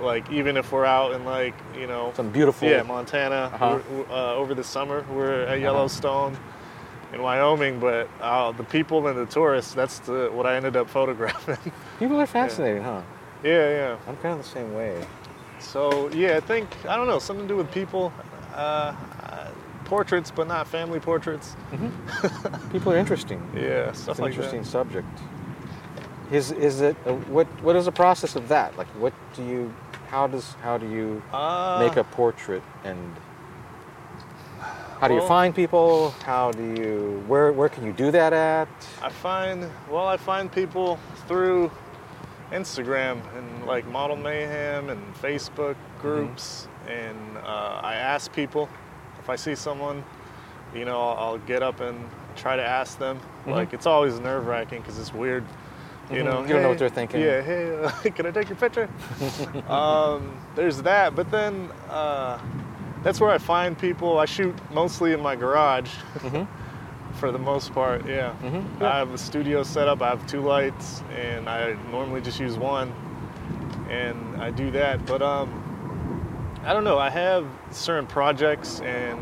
Like 0.00 0.30
even 0.30 0.56
if 0.58 0.72
we're 0.72 0.84
out 0.84 1.12
in 1.12 1.24
like 1.24 1.54
you 1.78 1.86
know, 1.86 2.12
Some 2.16 2.30
beautiful. 2.30 2.68
yeah, 2.68 2.82
Montana 2.82 3.50
Uh-huh. 3.54 3.78
uh, 4.10 4.34
over 4.34 4.54
the 4.54 4.64
summer, 4.64 5.04
we're 5.10 5.42
at 5.42 5.60
Yellowstone. 5.60 6.36
In 7.12 7.22
Wyoming, 7.22 7.78
but 7.78 8.08
uh, 8.20 8.50
the 8.50 8.64
people 8.64 9.06
and 9.06 9.16
the 9.16 9.26
tourists—that's 9.26 10.00
the 10.00 10.28
what 10.32 10.44
I 10.44 10.56
ended 10.56 10.76
up 10.76 10.90
photographing. 10.98 11.72
People 12.00 12.20
are 12.20 12.26
fascinating, 12.26 12.82
huh? 12.82 13.00
yeah, 13.44 13.68
yeah. 13.70 13.96
I'm 14.08 14.16
kind 14.16 14.38
of 14.38 14.42
the 14.44 14.50
same 14.50 14.74
way. 14.74 15.06
So 15.72 16.08
yeah, 16.10 16.36
I 16.36 16.40
think 16.40 16.68
I 16.88 16.96
don't 16.96 17.06
know 17.06 17.18
something 17.18 17.46
to 17.48 17.54
do 17.54 17.56
with 17.56 17.70
people, 17.72 18.12
uh, 18.54 18.94
uh, 19.22 19.48
portraits, 19.84 20.30
but 20.30 20.46
not 20.48 20.66
family 20.68 21.00
portraits. 21.00 21.56
People 22.72 22.92
are 22.92 22.96
interesting. 22.96 23.40
Yeah, 23.54 23.88
It's 23.90 24.06
an 24.08 24.14
like 24.18 24.30
interesting 24.32 24.62
that. 24.62 24.68
subject. 24.68 25.08
Is 26.30 26.52
is 26.52 26.80
it 26.80 26.96
uh, 27.06 27.12
what 27.34 27.46
what 27.62 27.76
is 27.76 27.84
the 27.84 27.92
process 27.92 28.36
of 28.36 28.48
that? 28.48 28.76
Like, 28.78 28.88
what 29.00 29.12
do 29.34 29.42
you? 29.44 29.72
How 30.08 30.26
does 30.28 30.54
how 30.62 30.78
do 30.78 30.86
you 30.88 31.20
Uh, 31.32 31.78
make 31.80 31.96
a 31.96 32.04
portrait 32.04 32.62
and 32.84 32.98
how 35.00 35.08
do 35.08 35.14
you 35.14 35.20
find 35.28 35.54
people? 35.54 36.10
How 36.24 36.52
do 36.52 36.62
you 36.62 37.22
where 37.28 37.52
where 37.52 37.68
can 37.68 37.84
you 37.84 37.92
do 37.92 38.10
that 38.12 38.32
at? 38.32 38.68
I 39.02 39.10
find 39.10 39.68
well, 39.90 40.06
I 40.06 40.16
find 40.16 40.50
people 40.50 40.98
through 41.28 41.70
Instagram 42.52 43.20
and 43.36 43.66
like 43.66 43.86
Model 43.88 44.16
Mayhem 44.16 44.88
and 44.90 45.14
Facebook 45.16 45.76
groups, 46.00 46.68
and 46.88 47.36
uh, 47.38 47.80
I 47.82 47.94
ask 47.94 48.32
people 48.32 48.68
if 49.18 49.28
I 49.28 49.36
see 49.36 49.54
someone, 49.56 50.04
you 50.74 50.84
know, 50.84 51.00
I'll, 51.00 51.38
get 51.38 51.62
up 51.62 51.80
and 51.80 52.08
try 52.36 52.54
to 52.56 52.62
ask 52.64 52.98
them. 52.98 53.18
Like 53.46 53.72
it's 53.72 53.86
always 53.86 54.18
nerve 54.20 54.46
wracking 54.46 54.80
because 54.82 54.98
it's 54.98 55.12
weird. 55.14 55.44
You 56.10 56.18
Mhm. 56.18 56.24
know, 56.24 56.42
You 56.42 56.48
don't 56.48 56.62
know 56.62 56.68
what 56.68 56.78
they're 56.78 56.88
thinking." 56.88 57.20
Yeah, 57.20 57.42
hey, 57.42 57.74
uh, 57.84 57.90
can 58.14 58.26
I 58.26 58.30
take 58.30 58.48
your 58.48 58.56
picture? 58.56 58.88
um, 59.68 60.36
there's 60.54 60.82
that, 60.82 61.16
but 61.16 61.30
then 61.30 61.70
uh, 61.90 62.38
that's 63.02 63.20
where 63.20 63.30
I 63.30 63.38
find 63.38 63.76
people. 63.76 64.18
I 64.18 64.24
shoot 64.24 64.54
mostly 64.72 65.12
in 65.12 65.20
my 65.20 65.34
garage 65.36 65.90
for 67.16 67.32
the 67.32 67.38
most 67.38 67.72
part. 67.72 68.06
Yeah, 68.06 68.32
Mhm. 68.42 68.82
I 68.82 68.98
have 68.98 69.12
a 69.12 69.18
studio 69.18 69.62
set 69.62 69.88
up. 69.88 70.02
I 70.02 70.08
have 70.08 70.26
two 70.26 70.40
lights, 70.40 71.02
and 71.16 71.48
I 71.48 71.76
normally 71.90 72.20
just 72.20 72.38
use 72.40 72.56
one, 72.56 72.92
and 73.90 74.40
I 74.40 74.50
do 74.50 74.70
that. 74.72 75.04
But 75.06 75.22
um, 75.22 75.48
I 76.64 76.72
don't 76.72 76.84
know. 76.84 76.98
I 76.98 77.10
have 77.10 77.46
certain 77.70 78.06
projects 78.06 78.80
and 78.80 79.18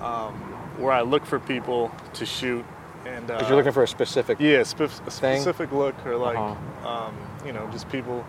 um, 0.00 0.34
where 0.78 0.92
I 0.92 1.02
look 1.02 1.24
for 1.26 1.38
people 1.38 1.90
to 2.14 2.26
shoot, 2.26 2.64
and 3.06 3.30
uh, 3.30 3.44
you're 3.46 3.56
looking 3.56 3.72
for 3.72 3.82
a 3.82 3.88
specific. 3.88 4.38
yeah, 4.40 4.62
spe- 4.62 4.80
a 4.82 4.88
thing? 4.88 5.40
specific 5.40 5.72
look 5.72 5.94
or 6.06 6.16
like, 6.16 6.36
Uh-huh. 6.38 6.88
um, 7.06 7.14
you 7.46 7.52
know, 7.52 7.68
just 7.72 7.88
people. 7.88 8.24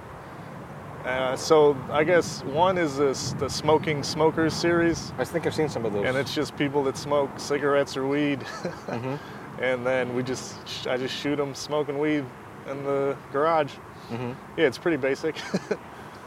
Uh, 1.05 1.35
so 1.35 1.75
I 1.91 2.03
guess 2.05 2.43
one 2.45 2.77
is 2.77 2.97
this 2.97 3.33
the 3.33 3.49
smoking 3.49 4.03
smokers 4.03 4.53
series, 4.53 5.11
I 5.17 5.25
think 5.25 5.45
I've 5.45 5.53
seen 5.53 5.67
some 5.67 5.85
of 5.85 5.91
those. 5.91 6.05
and 6.05 6.15
it's 6.15 6.33
just 6.33 6.55
people 6.55 6.81
that 6.85 6.95
smoke 6.95 7.29
cigarettes 7.37 7.97
or 7.97 8.07
weed, 8.07 8.39
Mhm. 8.87 9.19
and 9.61 9.85
then 9.85 10.15
we 10.15 10.23
just 10.23 10.87
I 10.87 10.95
just 10.97 11.13
shoot 11.13 11.35
them 11.35 11.53
smoking 11.55 11.99
weed 11.99 12.23
in 12.69 12.83
the 12.85 13.17
garage. 13.33 13.73
Mhm. 14.11 14.35
Yeah, 14.55 14.67
it's 14.67 14.77
pretty 14.77 14.97
basic. 14.97 15.35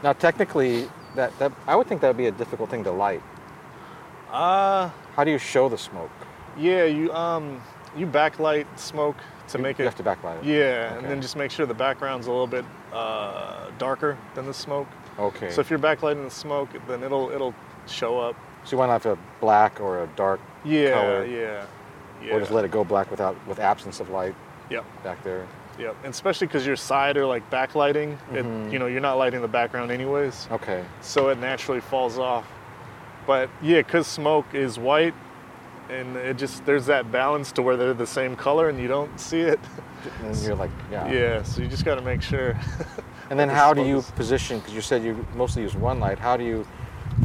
Now, 0.03 0.13
technically, 0.13 0.87
that, 1.15 1.31
that 1.39 1.51
I 1.67 1.75
would 1.75 1.87
think 1.87 2.01
that 2.01 2.09
would 2.09 2.17
be 2.17 2.27
a 2.27 2.31
difficult 2.31 2.69
thing 2.69 2.83
to 2.83 2.91
light. 2.91 3.23
uh 4.31 4.89
How 5.15 5.23
do 5.23 5.31
you 5.31 5.39
show 5.39 5.69
the 5.69 5.77
smoke? 5.77 6.11
yeah, 6.55 6.83
you 6.83 7.11
um 7.13 7.59
you 7.95 8.05
backlight 8.05 8.67
smoke 8.75 9.17
to 9.47 9.57
You- 9.57 9.63
make 9.63 9.79
you 9.79 9.85
it 9.85 9.85
You 9.85 9.89
have 9.89 9.97
to 9.97 10.03
backlight 10.03 10.37
it. 10.37 10.45
Yeah, 10.45 10.93
and 10.97 11.05
then 11.07 11.19
just 11.19 11.35
make 11.35 11.49
sure 11.49 11.65
the 11.65 11.73
background's 11.73 12.27
a 12.27 12.31
little 12.31 12.45
bit 12.57 12.63
uh, 12.93 13.69
darker 13.77 14.17
than 14.35 14.45
the 14.45 14.53
smoke. 14.53 14.87
Okay. 15.19 15.49
So 15.51 15.61
if 15.61 15.69
you're 15.69 15.79
backlighting 15.79 16.23
the 16.23 16.31
smoke, 16.31 16.69
then 16.87 17.03
it'll 17.03 17.29
it'll 17.31 17.53
show 17.87 18.19
up. 18.19 18.35
So 18.63 18.71
you 18.73 18.77
want 18.79 18.89
to 18.89 19.09
have 19.09 19.17
a 19.17 19.21
black 19.39 19.79
or 19.79 20.03
a 20.03 20.07
dark, 20.15 20.39
Yeah, 20.65 20.91
Color. 20.91 21.25
yeah, 21.25 21.65
yeah. 22.23 22.33
or 22.33 22.39
just 22.39 22.51
let 22.51 22.65
it 22.65 22.71
go 22.71 22.83
black 22.83 23.09
without 23.09 23.35
with 23.47 23.59
absence 23.59 23.99
of 24.01 24.09
light 24.09 24.35
Yep, 24.69 24.83
back 25.03 25.23
there. 25.23 25.47
yep. 25.79 25.95
And 26.03 26.13
especially 26.13 26.47
because 26.47 26.67
your 26.67 26.75
side 26.75 27.15
are 27.15 27.25
like 27.25 27.49
backlighting, 27.49 28.17
Mhm. 28.31 28.67
it, 28.67 28.73
you 28.73 28.79
know, 28.79 28.87
you're 28.87 28.99
not 29.01 29.17
lighting 29.17 29.41
the 29.41 29.47
background 29.47 29.89
anyways, 29.91 30.49
Okay. 30.51 30.83
so 31.01 31.29
it 31.29 31.39
naturally 31.39 31.79
falls 31.79 32.19
off. 32.19 32.45
But 33.25 33.49
yeah, 33.61 33.77
because 33.77 34.05
smoke 34.07 34.45
is 34.53 34.77
white, 34.77 35.13
and 35.89 36.15
it 36.17 36.37
just 36.37 36.65
there's 36.65 36.85
that 36.87 37.11
balance 37.11 37.51
to 37.53 37.61
where 37.61 37.77
they're 37.77 37.93
the 37.93 38.07
same 38.07 38.35
color 38.35 38.69
and 38.69 38.79
you 38.79 38.87
don't 38.87 39.19
see 39.19 39.41
it. 39.41 39.59
And 40.23 40.37
you're 40.41 40.55
like, 40.55 40.71
yeah. 40.91 41.11
yeah, 41.11 41.43
so 41.43 41.61
you 41.61 41.67
just 41.67 41.85
got 41.85 41.95
to 41.95 42.01
make 42.01 42.21
sure. 42.21 42.57
And 43.29 43.37
then 43.37 43.49
how 43.49 43.73
do 43.73 43.83
you 43.83 44.03
position? 44.15 44.59
Because 44.59 44.73
you 44.73 44.79
said 44.79 45.03
you 45.03 45.27
mostly 45.35 45.61
use 45.61 45.75
one 45.75 45.99
light. 45.99 46.17
How 46.17 46.37
do 46.37 46.45
you 46.45 46.65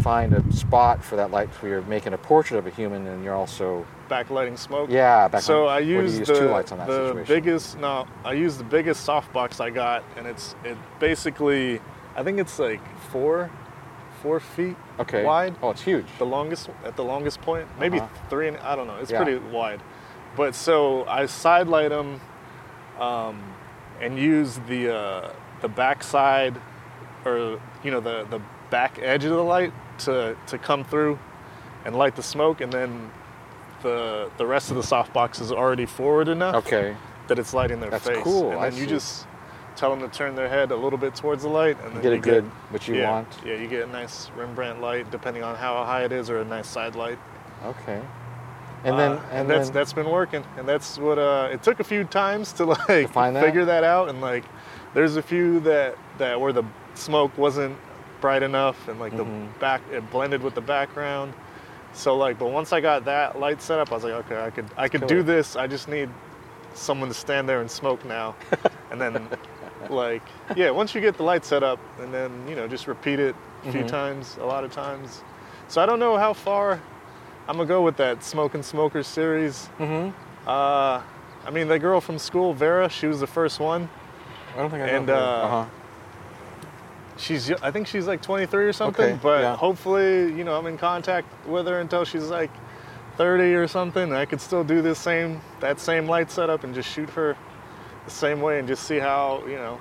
find 0.00 0.32
a 0.32 0.52
spot 0.52 1.04
for 1.04 1.16
that 1.16 1.30
light 1.30 1.48
where 1.62 1.72
you're 1.72 1.82
making 1.82 2.12
a 2.12 2.18
portrait 2.18 2.58
of 2.58 2.66
a 2.66 2.70
human 2.70 3.06
and 3.06 3.22
you're 3.22 3.34
also 3.34 3.86
backlighting 4.08 4.58
smoke. 4.58 4.90
yeah 4.90 5.38
so 5.38 5.66
I 5.66 5.80
use 5.80 6.18
use 6.18 6.28
the, 6.28 6.34
two 6.34 6.46
lights 6.48 6.72
on 6.72 6.78
that 6.78 6.86
the 6.86 7.08
situation. 7.08 7.34
biggest 7.34 7.78
no, 7.78 8.06
I 8.24 8.32
use 8.32 8.56
the 8.56 8.64
biggest 8.64 9.06
softbox 9.06 9.60
I 9.60 9.70
got, 9.70 10.04
and 10.16 10.26
it's 10.26 10.54
it 10.64 10.76
basically 10.98 11.80
I 12.16 12.22
think 12.22 12.38
it's 12.38 12.58
like 12.58 12.80
four 13.10 13.50
four 14.22 14.40
feet 14.40 14.76
okay 15.00 15.24
wide. 15.24 15.54
Oh, 15.62 15.70
it's 15.70 15.82
huge. 15.82 16.06
The 16.18 16.26
longest 16.26 16.70
at 16.84 16.96
the 16.96 17.04
longest 17.04 17.40
point, 17.42 17.66
maybe 17.78 17.98
Uh-huh. 17.98 18.08
three. 18.30 18.48
And 18.48 18.56
I 18.58 18.76
don't 18.76 18.86
know. 18.86 18.96
It's 19.00 19.10
Yeah. 19.10 19.22
pretty 19.22 19.38
wide, 19.38 19.80
but 20.36 20.54
so 20.54 21.04
I 21.06 21.26
sidelight 21.26 21.90
them, 21.90 22.20
um, 22.98 23.42
and 24.00 24.18
use 24.18 24.58
the 24.68 24.94
uh, 24.94 25.30
the 25.60 25.68
back 25.68 26.02
side, 26.02 26.54
or 27.24 27.60
you 27.82 27.90
know 27.90 28.00
the 28.00 28.26
the 28.30 28.40
back 28.70 28.98
edge 29.02 29.24
of 29.24 29.30
the 29.30 29.44
light 29.44 29.72
to 29.98 30.36
to 30.46 30.58
come 30.58 30.84
through, 30.84 31.18
and 31.84 31.96
light 31.96 32.16
the 32.16 32.22
smoke, 32.22 32.60
and 32.60 32.72
then 32.72 33.10
the 33.82 34.30
the 34.38 34.46
rest 34.46 34.70
of 34.70 34.76
the 34.76 34.82
softbox 34.82 35.40
is 35.40 35.50
already 35.52 35.86
forward 35.86 36.28
enough 36.28 36.54
Okay. 36.54 36.96
that 37.28 37.38
it's 37.38 37.52
lighting 37.54 37.80
their 37.80 37.90
That's 37.90 38.06
face. 38.06 38.22
cool, 38.22 38.50
And 38.52 38.60
I 38.60 38.70
then 38.70 38.78
you 38.78 38.84
see. 38.84 38.90
just 38.90 39.26
tell 39.82 39.90
them 39.96 40.08
to 40.08 40.16
turn 40.16 40.36
their 40.36 40.48
head 40.48 40.70
a 40.70 40.76
little 40.76 40.96
bit 40.96 41.12
towards 41.12 41.42
the 41.42 41.48
light, 41.48 41.76
and 41.82 41.92
then 41.96 42.02
get 42.02 42.12
a 42.12 42.18
good 42.18 42.44
what 42.70 42.86
you 42.86 42.94
yeah, 42.94 43.10
want. 43.10 43.26
Yeah, 43.44 43.54
you 43.54 43.66
get 43.66 43.82
a 43.82 43.90
nice 43.90 44.30
Rembrandt 44.36 44.80
light, 44.80 45.10
depending 45.10 45.42
on 45.42 45.56
how 45.56 45.84
high 45.84 46.04
it 46.04 46.12
is, 46.12 46.30
or 46.30 46.38
a 46.38 46.44
nice 46.44 46.68
side 46.68 46.94
light. 46.94 47.18
Okay. 47.64 48.00
And 48.84 48.96
then 48.96 49.12
Uh, 49.12 49.20
and, 49.32 49.50
that's 49.50 49.68
then 49.70 49.74
that's 49.74 49.92
been 49.92 50.08
working, 50.08 50.44
and 50.56 50.68
that's 50.68 50.98
what 50.98 51.18
uh, 51.18 51.48
it 51.50 51.64
took 51.64 51.80
a 51.80 51.84
few 51.84 52.04
times 52.04 52.52
to 52.54 52.64
like 52.88 53.12
that? 53.12 53.42
figure 53.44 53.64
that 53.64 53.82
out, 53.82 54.08
and 54.08 54.20
like 54.20 54.44
there's 54.94 55.16
a 55.16 55.22
few 55.22 55.58
that 55.60 55.96
that 56.18 56.40
where 56.40 56.52
the 56.52 56.62
smoke 56.94 57.36
wasn't 57.36 57.76
bright 58.20 58.44
enough, 58.44 58.86
and 58.86 59.00
like 59.00 59.12
Mhm. 59.12 59.16
the 59.16 59.58
back 59.58 59.80
it 59.90 60.08
blended 60.12 60.44
with 60.44 60.54
the 60.54 60.60
background. 60.60 61.32
So 61.92 62.16
like, 62.16 62.38
but 62.38 62.52
once 62.52 62.72
I 62.72 62.80
got 62.80 63.04
that 63.06 63.40
light 63.40 63.60
set 63.60 63.80
up, 63.80 63.90
I 63.90 63.94
was 63.96 64.04
like, 64.04 64.12
okay, 64.26 64.40
I 64.40 64.50
could 64.50 64.66
I 64.76 64.88
could 64.88 65.08
do 65.08 65.24
this. 65.24 65.56
I 65.56 65.66
just 65.66 65.88
need 65.88 66.08
someone 66.74 67.08
to 67.08 67.14
stand 67.14 67.48
there 67.48 67.60
and 67.60 67.68
smoke 67.70 68.04
now, 68.04 68.36
and 68.92 69.00
then 69.00 69.28
like 69.90 70.22
yeah, 70.56 70.70
once 70.70 70.94
you 70.94 71.00
get 71.00 71.16
the 71.16 71.22
light 71.22 71.44
set 71.44 71.62
up, 71.62 71.78
and 72.00 72.12
then 72.12 72.30
you 72.48 72.54
know 72.56 72.66
just 72.68 72.86
repeat 72.86 73.18
it 73.20 73.34
a 73.66 73.72
few 73.72 73.84
Mhm. 73.84 73.88
times, 73.88 74.36
a 74.40 74.44
lot 74.44 74.64
of 74.64 74.72
times. 74.72 75.22
So 75.68 75.80
I 75.82 75.86
don't 75.86 75.98
know 75.98 76.16
how 76.18 76.32
far 76.32 76.80
I'm 77.48 77.56
gonna 77.56 77.66
go 77.66 77.82
with 77.82 77.96
that 77.96 78.22
Smoke 78.24 78.54
and 78.54 78.64
Smokers 78.64 79.06
series. 79.06 79.66
hmm 79.78 80.10
Uh, 80.46 81.00
I 81.46 81.50
mean, 81.50 81.68
the 81.68 81.78
girl 81.78 82.00
from 82.00 82.18
school, 82.18 82.52
Vera, 82.54 82.88
she 82.88 83.06
was 83.06 83.20
the 83.20 83.26
first 83.26 83.58
one. 83.60 83.88
I 84.54 84.58
don't 84.60 84.70
think 84.70 84.82
I 84.82 84.86
know. 84.86 84.96
And, 84.96 85.10
uh, 85.10 85.14
uh-huh. 85.14 85.64
She's, 87.16 87.52
I 87.62 87.70
think 87.70 87.86
she's 87.86 88.06
like 88.06 88.22
23 88.22 88.64
or 88.66 88.72
something. 88.72 89.04
Okay, 89.04 89.18
but 89.22 89.40
yeah. 89.42 89.56
hopefully, 89.56 90.32
you 90.32 90.44
know, 90.44 90.56
I'm 90.56 90.66
in 90.66 90.78
contact 90.78 91.26
with 91.46 91.66
her 91.66 91.80
until 91.80 92.04
she's 92.04 92.24
like 92.28 92.50
30 93.16 93.54
or 93.54 93.68
something. 93.68 94.12
I 94.12 94.24
could 94.24 94.40
still 94.40 94.64
do 94.64 94.82
this 94.82 94.98
same, 94.98 95.40
that 95.60 95.78
same 95.78 96.08
light 96.08 96.30
setup 96.30 96.64
and 96.64 96.74
just 96.74 96.88
shoot 96.90 97.10
her 97.10 97.36
the 98.04 98.10
same 98.10 98.40
way 98.40 98.58
and 98.58 98.66
just 98.68 98.84
see 98.84 98.98
how, 98.98 99.42
you 99.46 99.56
know, 99.56 99.78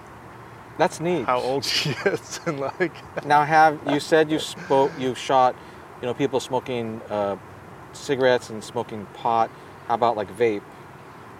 That's 0.78 1.00
neat. 1.00 1.26
how 1.26 1.40
old 1.40 1.66
she 1.66 1.90
is 2.06 2.40
and 2.46 2.60
like. 2.60 2.94
Now, 3.26 3.44
have 3.44 3.80
you 3.88 4.00
said 4.00 4.30
you 4.32 4.40
spoke, 4.40 4.92
you 4.98 5.16
shot, 5.16 5.56
you 6.02 6.08
know, 6.08 6.14
people 6.14 6.40
smoking 6.40 7.02
uh, 7.10 7.36
cigarettes 7.94 8.50
and 8.50 8.64
smoking 8.64 9.06
pot? 9.14 9.50
How 9.88 9.96
about 9.96 10.16
like 10.16 10.36
vape? 10.38 10.62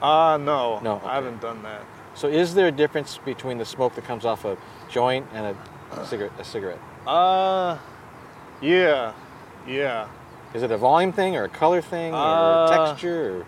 Uh, 0.02 0.38
no, 0.38 0.80
No, 0.80 0.96
okay. 0.96 1.06
I 1.08 1.16
haven't 1.16 1.42
done 1.42 1.62
that. 1.64 1.84
So, 2.16 2.28
is 2.28 2.54
there 2.56 2.68
a 2.68 2.72
difference 2.72 3.20
between 3.24 3.58
the 3.58 3.66
smoke 3.66 3.96
that 3.96 4.04
comes 4.04 4.26
off 4.26 4.44
a 4.46 4.58
joint 4.90 5.26
and 5.34 5.56
a 5.94 6.06
cigarette? 6.06 6.32
A 6.40 6.44
cigarette? 6.44 6.80
Uh, 7.08 7.78
yeah, 8.62 9.14
yeah. 9.68 10.08
Is 10.54 10.64
it 10.64 10.72
a 10.72 10.78
volume 10.78 11.14
thing 11.14 11.38
or 11.38 11.46
a 11.46 11.50
color 11.50 11.82
thing 11.82 12.14
or 12.14 12.18
Uh, 12.18 12.68
texture? 12.88 13.38
Or? 13.40 13.46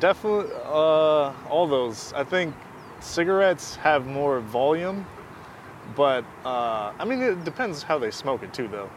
Definitely, 0.00 0.52
uh, 0.64 1.32
all 1.50 1.66
those. 1.66 2.12
I 2.14 2.24
think 2.24 2.54
cigarettes 3.00 3.76
have 3.76 4.06
more 4.06 4.40
volume, 4.40 5.06
but 5.96 6.24
uh, 6.44 6.92
I 6.98 7.04
mean, 7.04 7.20
it 7.20 7.44
depends 7.44 7.82
how 7.82 7.98
they 7.98 8.10
smoke 8.10 8.42
it 8.42 8.52
too, 8.54 8.68
though. 8.68 8.88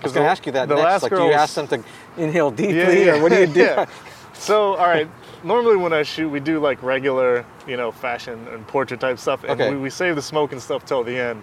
I 0.00 0.02
was 0.04 0.12
going 0.12 0.24
to 0.24 0.30
ask 0.30 0.44
you 0.44 0.52
that 0.52 0.68
the 0.68 0.74
next. 0.74 0.84
last 0.84 1.02
Like, 1.04 1.12
do 1.12 1.24
you 1.24 1.32
ask 1.32 1.54
them 1.54 1.66
to 1.68 1.82
inhale 2.18 2.50
deeply, 2.50 2.76
Yeah, 2.76 2.90
yeah, 2.90 3.14
or 3.14 3.22
what 3.22 3.32
do 3.32 3.40
you 3.40 3.46
do? 3.46 3.60
yeah. 3.60 3.86
So, 4.34 4.74
all 4.74 4.88
right. 4.88 5.08
Normally, 5.44 5.76
when 5.76 5.92
I 5.92 6.02
shoot, 6.02 6.28
we 6.28 6.40
do 6.40 6.58
like 6.58 6.82
regular, 6.82 7.46
you 7.66 7.76
know, 7.76 7.90
fashion 7.92 8.46
and 8.48 8.66
portrait 8.66 9.00
type 9.00 9.18
stuff, 9.18 9.44
and 9.44 9.52
Okay. 9.52 9.70
we, 9.70 9.76
we 9.76 9.90
save 9.90 10.16
the 10.16 10.22
smoke 10.22 10.52
and 10.52 10.60
stuff 10.60 10.84
till 10.84 11.04
the 11.04 11.16
end 11.16 11.42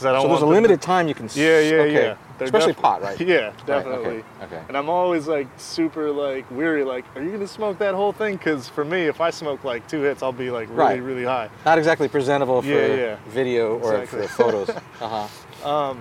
because 0.00 0.06
I 0.06 0.12
don't 0.14 0.22
So 0.22 0.28
there's 0.28 0.38
a 0.38 0.40
them 0.40 0.48
to- 0.48 0.54
limited 0.54 0.82
time 0.82 1.08
you 1.08 1.14
can. 1.14 1.28
Yeah, 1.34 1.60
yeah, 1.60 1.74
okay. 1.74 1.92
yeah. 1.92 2.14
They're 2.38 2.46
Especially 2.46 2.72
def- 2.72 2.82
pot, 2.82 3.02
right? 3.02 3.20
Yeah, 3.20 3.36
Right, 3.36 3.46
okay, 3.48 3.66
definitely. 3.66 4.24
okay. 4.44 4.62
And 4.68 4.76
I'm 4.76 4.88
always 4.88 5.28
like 5.28 5.46
super 5.58 6.10
like 6.10 6.50
weary. 6.50 6.84
Like, 6.84 7.04
are 7.14 7.22
you 7.22 7.30
gonna 7.30 7.46
smoke 7.46 7.78
that 7.78 7.94
whole 7.94 8.12
thing? 8.12 8.36
Because 8.36 8.68
for 8.68 8.84
me, 8.84 9.02
if 9.02 9.20
I 9.20 9.28
smoke 9.30 9.62
like 9.62 9.86
two 9.88 10.00
hits, 10.00 10.22
I'll 10.22 10.32
be 10.32 10.50
like 10.50 10.68
really, 10.70 10.80
Right. 10.80 11.02
really 11.02 11.24
high. 11.24 11.50
Not 11.66 11.76
exactly 11.78 12.08
presentable 12.08 12.62
for 12.62 12.68
Yeah, 12.68 12.86
yeah. 12.86 13.16
video 13.28 13.78
or 13.78 13.94
Exactly. 13.96 14.26
for 14.26 14.28
photos. 14.42 14.70
uh-huh. 15.02 15.94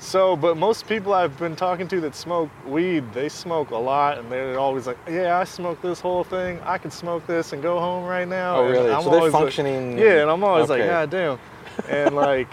So, 0.00 0.36
but 0.36 0.56
most 0.56 0.86
people 0.86 1.12
I've 1.12 1.36
been 1.40 1.56
talking 1.56 1.88
to 1.88 2.00
that 2.02 2.14
smoke 2.14 2.50
weed, 2.64 3.02
they 3.12 3.28
smoke 3.28 3.70
a 3.70 3.76
lot, 3.76 4.18
and 4.18 4.30
they're 4.30 4.56
always 4.56 4.86
like, 4.86 4.96
"Yeah, 5.10 5.40
I 5.40 5.42
smoke 5.42 5.82
this 5.82 5.98
whole 5.98 6.22
thing. 6.22 6.60
I 6.64 6.78
could 6.78 6.92
smoke 6.92 7.26
this 7.26 7.52
and 7.52 7.60
go 7.60 7.80
home 7.80 8.04
right 8.06 8.28
now." 8.28 8.58
Oh, 8.58 8.68
really? 8.68 8.92
I'm 8.92 9.02
So 9.02 9.10
they're 9.10 9.18
always 9.18 9.32
like- 9.32 9.42
functioning- 9.42 9.98
yeah, 9.98 10.22
and 10.22 10.30
I'm 10.30 10.44
always 10.44 10.70
Okay. 10.70 10.82
like, 10.82 10.88
"God 10.88 11.10
damn," 11.10 11.38
and 11.88 12.14
like, 12.14 12.46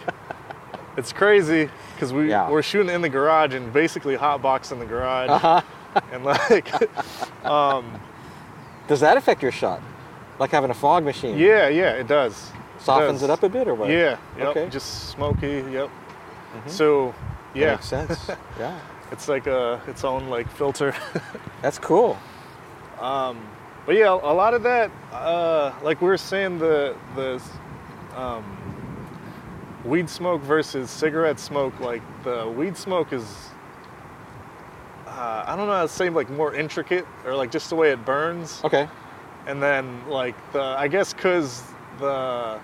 it's 0.97 1.11
crazy 1.13 1.69
because 1.93 2.11
we 2.13 2.29
Yeah. 2.29 2.49
we're 2.49 2.61
shooting 2.61 2.93
in 2.93 3.01
the 3.01 3.09
garage 3.09 3.53
and 3.53 3.71
basically 3.73 4.17
hotbox 4.17 4.71
in 4.71 4.79
the 4.79 4.85
garage, 4.85 5.29
Uh-huh. 5.29 5.61
and 6.11 6.23
like, 6.25 6.67
um, 7.45 7.99
Does 8.87 8.99
that 8.99 9.17
affect 9.17 9.41
your 9.41 9.51
shot? 9.51 9.81
Like 10.39 10.51
having 10.51 10.69
a 10.69 10.73
fog 10.75 11.03
machine? 11.03 11.37
yeah, 11.37 11.67
yeah, 11.69 11.91
it 11.93 12.07
does. 12.07 12.51
Softens 12.79 13.21
does. 13.21 13.29
it 13.29 13.29
up 13.31 13.43
a 13.43 13.49
bit 13.49 13.67
or 13.67 13.73
what? 13.75 13.89
Yeah, 13.89 14.17
yep, 14.37 14.47
Okay. 14.49 14.69
just 14.69 15.09
smoky. 15.09 15.63
Yep. 15.71 15.89
Mhm. 15.89 16.69
So, 16.69 17.13
That 17.53 17.59
yeah, 17.59 17.71
Makes 17.71 17.85
sense. 17.87 18.29
yeah. 18.59 18.77
it's 19.11 19.27
like 19.29 19.47
a 19.47 19.81
its 19.87 20.03
own 20.03 20.27
like 20.29 20.49
filter. 20.51 20.93
That's 21.61 21.79
cool. 21.79 22.17
Um, 22.99 23.37
but 23.85 23.95
yeah, 23.95 24.09
a 24.11 24.33
lot 24.33 24.53
of 24.53 24.63
that, 24.63 24.91
uh, 25.13 25.71
like 25.83 26.01
we 26.01 26.07
were 26.07 26.17
saying, 26.17 26.59
the 26.59 26.95
the 27.15 27.41
um, 28.15 28.54
weed 29.85 30.09
smoke 30.09 30.41
versus 30.41 30.89
cigarette 30.89 31.39
smoke. 31.39 31.79
Like 31.79 32.01
the 32.23 32.47
weed 32.55 32.75
smoke 32.75 33.13
is, 33.13 33.23
uh, 35.07 35.43
I 35.47 35.55
don't 35.55 35.67
know 35.67 35.73
how 35.73 35.83
to 35.83 35.87
say, 35.89 36.09
like 36.09 36.29
more 36.29 36.53
intricate 36.55 37.05
or 37.25 37.35
like 37.35 37.51
just 37.51 37.69
the 37.69 37.75
way 37.75 37.91
it 37.91 38.03
burns. 38.05 38.61
Okay. 38.63 38.87
And 39.47 39.61
then 39.61 40.07
like 40.09 40.35
the, 40.53 40.61
I 40.61 40.87
guess 40.87 41.13
because 41.13 41.63
the 41.99 42.59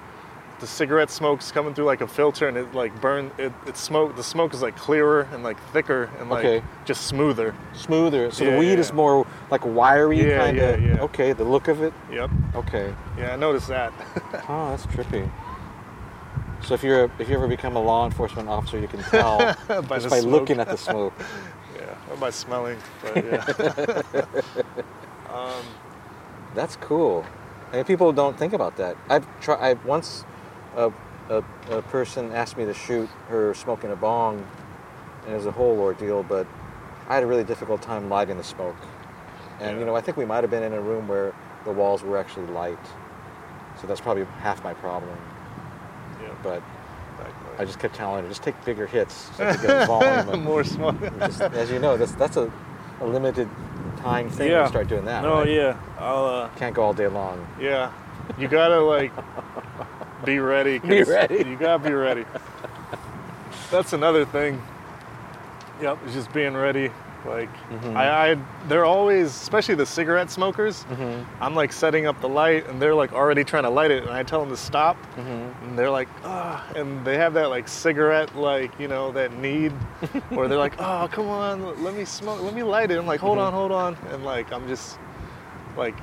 the 0.60 0.68
cigarette 0.68 1.10
smoke's 1.10 1.52
coming 1.52 1.74
through 1.74 1.86
like 1.86 2.02
a 2.02 2.08
filter 2.08 2.48
and 2.48 2.56
it 2.56 2.72
like 2.76 3.00
burn 3.02 3.32
it, 3.40 3.52
it 3.66 3.76
smoke 3.76 4.16
the 4.16 4.22
smoke 4.24 4.54
is 4.54 4.62
like 4.62 4.76
clearer 4.78 5.28
and 5.32 5.42
like 5.42 5.58
thicker 5.74 6.08
and 6.20 6.30
like 6.30 6.46
Okay. 6.46 6.66
just 6.86 7.08
smoother. 7.08 7.56
Smoother. 7.74 8.30
So 8.30 8.44
Yeah, 8.44 8.52
the 8.52 8.58
weed 8.60 8.74
yeah. 8.74 8.78
is 8.80 8.94
more 8.94 9.26
like 9.50 9.66
wiry 9.66 10.20
Yeah, 10.30 10.38
kind 10.38 10.58
yeah, 10.58 10.64
of. 10.70 10.82
yeah. 10.84 11.02
Okay, 11.02 11.34
the 11.34 11.44
look 11.44 11.68
of 11.68 11.82
it. 11.82 11.94
Yep. 12.12 12.30
Okay. 12.56 12.94
Yeah, 13.18 13.34
I 13.34 13.36
noticed 13.38 13.70
that. 13.70 13.92
Oh, 14.50 14.70
that's 14.70 14.86
trippy. 14.88 15.30
So 16.64 16.74
if 16.76 16.84
you're 16.84 17.10
if 17.20 17.28
you 17.30 17.36
ever 17.36 17.48
become 17.48 17.76
a 17.76 17.82
law 17.82 18.06
enforcement 18.06 18.48
officer, 18.50 18.80
you 18.80 18.88
can 18.88 19.02
tell 19.04 19.38
By 19.68 19.98
just 19.98 20.10
by 20.10 20.20
smoke. 20.20 20.32
looking 20.32 20.60
at 20.60 20.70
the 20.70 20.78
smoke. 20.78 21.14
yeah, 21.76 21.96
or 22.10 22.18
by 22.18 22.30
smelling. 22.30 22.78
But 23.02 23.26
yeah. 23.26 24.02
um, 25.34 25.64
That's 26.56 26.76
cool. 26.78 27.26
I 27.72 27.78
mean, 27.78 27.86
people 27.86 28.12
don't 28.14 28.38
think 28.38 28.54
about 28.54 28.78
that. 28.78 28.96
I've 29.10 29.26
tried. 29.40 29.60
I 29.60 29.74
once 29.86 30.26
a, 30.76 30.92
a, 31.30 31.44
a 31.72 31.82
person 31.84 32.32
asked 32.34 32.58
me 32.58 32.66
to 32.66 32.74
shoot 32.74 33.10
her 33.30 33.54
smoking 33.54 33.92
a 33.92 33.96
bong, 33.96 34.46
and 35.24 35.34
it 35.34 35.38
was 35.38 35.46
a 35.46 35.52
whole 35.52 35.80
ordeal. 35.80 36.24
But 36.24 36.46
I 37.08 37.16
had 37.16 37.24
a 37.24 37.28
really 37.28 37.44
difficult 37.46 37.82
time 37.82 38.10
lighting 38.10 38.38
the 38.38 38.44
smoke. 38.44 38.76
And 39.60 39.80
you 39.80 39.86
know, 39.86 39.96
I 39.96 40.02
think 40.02 40.18
we 40.18 40.26
might 40.26 40.44
have 40.44 40.52
been 40.52 40.64
in 40.64 40.74
a 40.74 40.82
room 40.82 41.08
where 41.08 41.34
the 41.66 41.72
walls 41.72 42.04
were 42.04 42.18
actually 42.18 42.48
light. 42.48 42.80
So 43.80 43.88
that's 43.88 44.02
probably 44.02 44.26
half 44.40 44.64
my 44.64 44.74
problem. 44.74 45.18
But 46.44 46.62
exactly. 47.20 47.58
I 47.60 47.66
just 47.66 47.80
kept 47.80 47.96
telling 47.96 48.24
her, 48.24 48.30
just 48.30 48.44
take 48.44 48.64
bigger 48.66 48.88
hits 48.88 49.30
so 49.38 49.52
to 49.52 49.58
get 49.68 49.88
volume. 49.88 50.44
more 50.44 50.64
smoke. 50.64 50.96
just, 51.20 51.42
as 51.42 51.70
you 51.72 51.80
know, 51.80 51.98
that's 51.98 52.14
that's 52.14 52.38
a, 52.38 52.52
a 53.02 53.06
limited 53.06 53.48
time 53.98 54.30
thing 54.30 54.48
when 54.48 54.52
Yeah. 54.52 54.64
you 54.64 54.70
start 54.70 54.88
doing 54.88 55.06
that. 55.06 55.22
no, 55.24 55.40
right? 55.40 55.50
yeah, 55.50 55.78
I'll. 56.00 56.26
Uh, 56.26 56.50
Can't 56.58 56.74
go 56.76 56.84
all 56.84 56.94
day 56.94 57.08
long. 57.08 57.46
Yeah, 57.60 57.92
you 58.38 58.48
gotta 58.48 58.80
like 58.80 59.12
be 60.26 60.40
ready. 60.40 60.80
Be 60.80 61.04
ready. 61.04 61.38
You 61.48 61.56
gotta 61.58 61.84
be 61.84 61.94
ready. 61.94 62.26
That's 63.70 63.94
another 63.94 64.26
thing. 64.26 64.62
Yep, 65.82 65.98
it's 66.06 66.14
just 66.14 66.32
being 66.34 66.54
ready. 66.56 66.92
Like 67.26 67.50
Mhm. 67.70 67.96
I, 67.96 68.32
I, 68.32 68.38
they're 68.68 68.86
always, 68.86 69.28
especially 69.28 69.76
the 69.76 69.86
cigarette 69.86 70.32
smokers. 70.32 70.86
Mm-hmm. 70.86 71.44
I'm 71.44 71.54
like 71.56 71.72
setting 71.72 72.08
up 72.08 72.20
the 72.20 72.28
light, 72.30 72.68
and 72.68 72.82
they're 72.82 72.96
like 72.96 73.14
already 73.14 73.44
trying 73.44 73.64
to 73.64 73.70
light 73.70 73.92
it, 73.92 74.02
and 74.04 74.12
I 74.12 74.24
tell 74.24 74.40
them 74.40 74.50
to 74.50 74.58
stop, 74.58 74.98
Mm-hmm. 75.18 75.66
and 75.66 75.78
they're 75.78 75.92
like, 75.92 76.08
ah, 76.24 76.66
and 76.76 77.06
they 77.06 77.18
have 77.18 77.34
that 77.36 77.50
like 77.50 77.68
cigarette, 77.68 78.36
like 78.36 78.72
you 78.80 78.88
know, 78.88 79.12
that 79.12 79.34
need, 79.38 79.72
or 80.32 80.48
they're 80.48 80.58
like, 80.58 80.74
oh, 80.80 81.08
come 81.12 81.28
on, 81.30 81.84
let 81.84 81.94
me 81.96 82.06
smoke, 82.06 82.42
let 82.42 82.54
me 82.56 82.64
light 82.64 82.90
it. 82.92 82.98
I'm 82.98 83.06
like, 83.06 83.20
hold 83.20 83.38
Mhm. 83.38 83.42
on, 83.48 83.54
hold 83.54 83.72
on, 83.72 83.98
and 84.12 84.24
like 84.26 84.52
I'm 84.52 84.68
just 84.68 84.98
like 85.78 85.96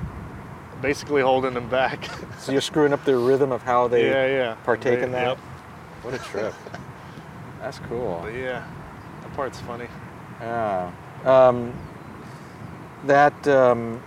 basically 0.81 1.21
holding 1.21 1.53
them 1.53 1.67
back. 1.69 2.07
So 2.39 2.53
you're 2.53 2.61
screwing 2.61 2.93
up 2.93 3.03
their 3.03 3.19
rhythm 3.19 3.51
of 3.51 3.61
how 3.63 3.89
they 3.89 4.07
yeah, 4.09 4.25
yeah. 4.27 4.55
partake 4.63 4.99
They- 4.99 5.03
in 5.05 5.11
that. 5.11 5.27
Yep. 5.27 5.37
What 6.03 6.13
a 6.13 6.17
trip. 6.19 6.53
That's 7.59 7.79
cool. 7.79 8.21
But 8.23 8.33
yeah, 8.33 8.63
that 9.21 9.33
part's 9.33 9.59
funny. 9.59 9.87
Yeah. 10.39 10.89
Um, 11.25 11.73
that. 13.05 13.47
Um, 13.47 14.01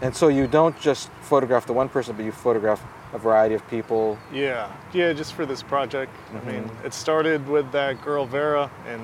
and 0.00 0.14
so 0.14 0.28
you 0.28 0.46
don't 0.46 0.78
just 0.78 1.10
photograph 1.22 1.66
the 1.66 1.72
one 1.72 1.88
person, 1.88 2.14
but 2.14 2.24
you 2.24 2.30
photograph 2.30 2.84
a 3.12 3.18
variety 3.18 3.54
of 3.54 3.66
people. 3.68 4.18
Yeah, 4.32 4.72
yeah, 4.92 5.12
just 5.12 5.34
for 5.34 5.46
this 5.46 5.62
project. 5.62 6.14
I 6.34 6.44
mean, 6.50 6.70
it 6.84 6.94
started 6.94 7.46
with 7.48 7.70
that 7.72 8.02
girl 8.02 8.26
Vera, 8.26 8.70
and 8.86 9.02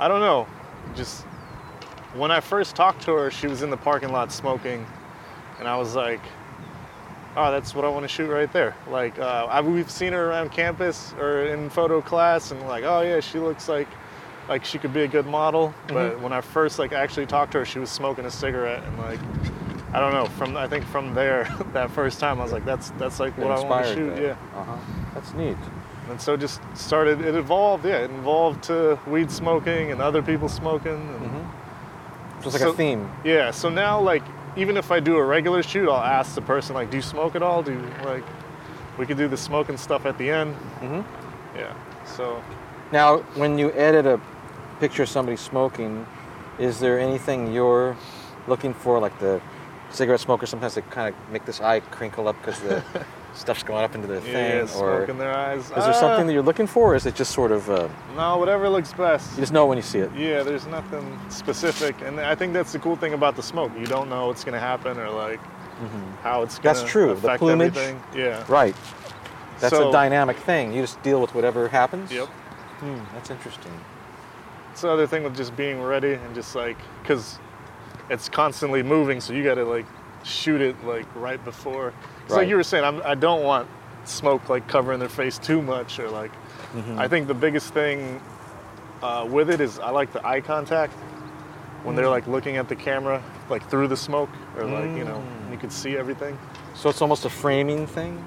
I 0.00 0.08
don't 0.08 0.20
know, 0.20 0.46
just 0.94 1.22
when 2.14 2.30
I 2.30 2.40
first 2.40 2.74
talked 2.74 3.02
to 3.02 3.12
her, 3.12 3.30
she 3.30 3.46
was 3.46 3.62
in 3.62 3.70
the 3.70 3.76
parking 3.76 4.10
lot 4.10 4.32
smoking, 4.32 4.84
and 5.58 5.68
I 5.68 5.76
was 5.76 5.94
like, 5.94 6.20
oh, 7.36 7.50
that's 7.50 7.74
what 7.74 7.84
I 7.84 7.88
want 7.88 8.04
to 8.04 8.08
shoot 8.08 8.28
right 8.28 8.52
there. 8.52 8.74
Like, 8.88 9.18
uh, 9.18 9.46
I, 9.50 9.60
we've 9.60 9.90
seen 9.90 10.12
her 10.12 10.30
around 10.30 10.50
campus 10.50 11.12
or 11.18 11.44
in 11.46 11.70
photo 11.70 12.00
class, 12.00 12.50
and 12.50 12.60
like, 12.66 12.84
oh 12.84 13.02
yeah, 13.02 13.20
she 13.20 13.38
looks 13.38 13.68
like 13.68 13.88
like 14.48 14.64
she 14.64 14.78
could 14.78 14.92
be 14.92 15.02
a 15.02 15.08
good 15.08 15.26
model. 15.26 15.74
But 15.88 16.16
Mhm. 16.16 16.20
when 16.20 16.32
I 16.32 16.40
first 16.40 16.78
like 16.78 16.92
actually 16.92 17.26
talked 17.26 17.52
to 17.52 17.58
her, 17.58 17.64
she 17.64 17.78
was 17.78 17.90
smoking 17.90 18.24
a 18.24 18.30
cigarette, 18.30 18.82
and 18.84 18.98
like. 18.98 19.20
I 19.92 20.00
don't 20.00 20.12
know. 20.12 20.24
From 20.24 20.56
I 20.56 20.66
think 20.66 20.84
from 20.86 21.14
there, 21.14 21.44
that 21.72 21.88
first 21.88 22.18
time, 22.18 22.40
I 22.40 22.42
was 22.42 22.50
like, 22.52 22.64
"That's 22.64 22.90
that's 22.98 23.20
like 23.20 23.38
what 23.38 23.52
I 23.52 23.60
want 23.64 23.84
to 23.86 23.94
shoot." 23.94 24.10
that. 24.16 24.22
Yeah. 24.22 24.36
Uh-huh. 24.60 24.74
That's 25.14 25.32
neat. 25.34 25.56
And 26.10 26.20
so 26.20 26.36
just 26.36 26.60
started, 26.74 27.20
it 27.20 27.36
evolved, 27.36 27.84
yeah, 27.86 27.98
it 27.98 28.10
evolved 28.10 28.64
to 28.64 28.98
weed 29.06 29.30
smoking 29.30 29.92
and 29.92 30.02
other 30.02 30.20
people 30.20 30.48
smoking. 30.48 30.92
And 30.94 31.20
Mm-hmm. 31.30 32.38
It's 32.38 32.52
like 32.54 32.62
So- 32.62 32.70
a 32.70 32.74
theme. 32.74 33.08
Yeah, 33.22 33.52
so 33.52 33.68
now, 33.70 34.00
like, 34.00 34.22
even 34.56 34.76
if 34.76 34.90
I 34.90 34.98
do 35.00 35.16
a 35.16 35.24
regular 35.24 35.62
shoot, 35.62 35.88
I'll 35.88 36.02
ask 36.18 36.34
the 36.34 36.42
person, 36.42 36.74
like, 36.74 36.90
do 36.90 36.96
you 36.96 37.02
smoke 37.02 37.36
at 37.36 37.42
all? 37.42 37.62
Do, 37.62 37.72
you, 37.72 37.80
like, 38.04 38.24
we 38.98 39.06
could 39.06 39.16
do 39.16 39.28
the 39.28 39.36
smoking 39.36 39.76
stuff 39.78 40.04
at 40.06 40.18
the 40.18 40.28
end. 40.28 40.56
Mm-hmm. 40.82 41.00
Yeah, 41.56 41.72
so, 42.04 42.42
Now, 42.92 43.18
when 43.36 43.56
you 43.58 43.70
edit 43.72 44.04
a 44.06 44.20
picture 44.80 45.02
of 45.04 45.08
somebody 45.08 45.36
smoking, 45.36 46.06
is 46.58 46.80
there 46.80 46.98
anything 46.98 47.52
you're 47.52 47.96
looking 48.46 48.74
for, 48.74 48.98
like 48.98 49.18
the 49.18 49.40
cigarette 49.90 50.20
smoker? 50.20 50.46
Sometimes 50.46 50.74
they 50.74 50.82
kind 50.82 51.14
of 51.14 51.30
make 51.32 51.44
this 51.44 51.60
eye 51.60 51.80
crinkle 51.80 52.28
up 52.28 52.36
because 52.40 52.60
the 52.60 52.82
stuff's 53.34 53.62
going 53.62 53.84
up 53.84 53.94
into 53.94 54.06
their 54.06 54.20
yeah, 54.20 54.64
thing. 54.66 54.80
Or 54.80 55.04
in 55.04 55.18
their 55.18 55.34
eyes. 55.34 55.62
is 55.64 55.70
there 55.70 55.92
something 55.94 56.26
that 56.26 56.32
you're 56.32 56.42
looking 56.42 56.66
for, 56.66 56.92
or 56.92 56.94
is 56.96 57.06
it 57.06 57.14
just 57.14 57.32
sort 57.32 57.50
of 57.52 57.68
uh, 57.70 57.88
No, 58.16 58.38
whatever 58.38 58.68
looks 58.68 58.92
best. 58.92 59.32
you 59.32 59.40
just 59.42 59.52
know 59.52 59.66
when 59.66 59.76
you 59.78 59.82
see 59.82 59.98
it? 59.98 60.10
Yeah, 60.16 60.42
there's 60.42 60.66
nothing 60.66 61.18
specific. 61.28 61.96
And 62.02 62.20
I 62.20 62.34
think 62.34 62.52
that's 62.52 62.72
the 62.72 62.78
cool 62.78 62.96
thing 62.96 63.14
about 63.14 63.36
the 63.36 63.42
smoke. 63.42 63.72
You 63.78 63.86
don't 63.86 64.08
know 64.08 64.28
what's 64.28 64.44
going 64.44 64.54
to 64.54 64.60
happen 64.60 64.98
or, 64.98 65.10
like, 65.10 65.40
how 66.22 66.42
it's 66.42 66.58
going 66.58 66.74
to 66.74 66.80
That's 66.80 66.90
true, 66.90 67.14
the 67.14 67.36
plumage. 67.36 67.76
everything. 67.76 68.00
Yeah. 68.14 68.44
Right. 68.48 68.76
That's 69.60 69.74
a 69.74 69.90
dynamic 69.90 70.36
thing. 70.36 70.72
You 70.72 70.82
just 70.82 71.02
deal 71.02 71.20
with 71.20 71.34
whatever 71.34 71.68
happens. 71.68 72.10
Yep. 72.12 72.28
Hmm, 72.28 72.98
that's 73.14 73.30
interesting. 73.30 73.72
It's 74.74 74.80
the 74.80 74.90
other 74.90 75.06
thing 75.06 75.22
with 75.22 75.36
just 75.36 75.54
being 75.56 75.80
ready 75.80 76.14
and 76.14 76.34
just 76.34 76.56
like, 76.56 76.76
because 77.00 77.38
it's 78.10 78.28
constantly 78.28 78.82
moving, 78.82 79.20
so 79.20 79.32
you 79.32 79.44
got 79.44 79.54
to 79.54 79.64
like 79.64 79.86
shoot 80.24 80.60
it 80.60 80.74
like 80.84 81.06
right 81.14 81.42
before. 81.44 81.92
Right. 82.22 82.38
like 82.38 82.48
you 82.48 82.56
were 82.56 82.64
saying, 82.64 82.82
I'm, 82.82 83.00
I 83.04 83.14
don't 83.14 83.44
want 83.44 83.68
smoke 84.02 84.48
like 84.48 84.66
covering 84.66 84.98
their 84.98 85.08
face 85.08 85.38
too 85.38 85.62
much, 85.62 86.00
or 86.00 86.10
like. 86.10 86.32
Mm-hmm. 86.72 86.98
I 86.98 87.06
think 87.06 87.28
the 87.28 87.34
biggest 87.34 87.72
thing 87.72 88.20
uh, 89.00 89.24
with 89.30 89.48
it 89.48 89.60
is 89.60 89.78
I 89.78 89.90
like 89.90 90.12
the 90.12 90.26
eye 90.26 90.40
contact 90.40 90.92
when 91.84 91.94
they're 91.94 92.08
like 92.08 92.26
looking 92.26 92.56
at 92.56 92.68
the 92.68 92.74
camera, 92.74 93.22
like 93.48 93.70
through 93.70 93.86
the 93.86 93.96
smoke, 93.96 94.30
or 94.56 94.64
like 94.64 94.96
you 94.98 95.04
know 95.04 95.22
Mm. 95.22 95.52
you 95.52 95.56
can 95.56 95.70
see 95.70 95.96
everything. 95.96 96.36
So 96.74 96.88
it's 96.88 97.00
almost 97.00 97.26
a 97.26 97.30
framing 97.30 97.86
thing. 97.86 98.18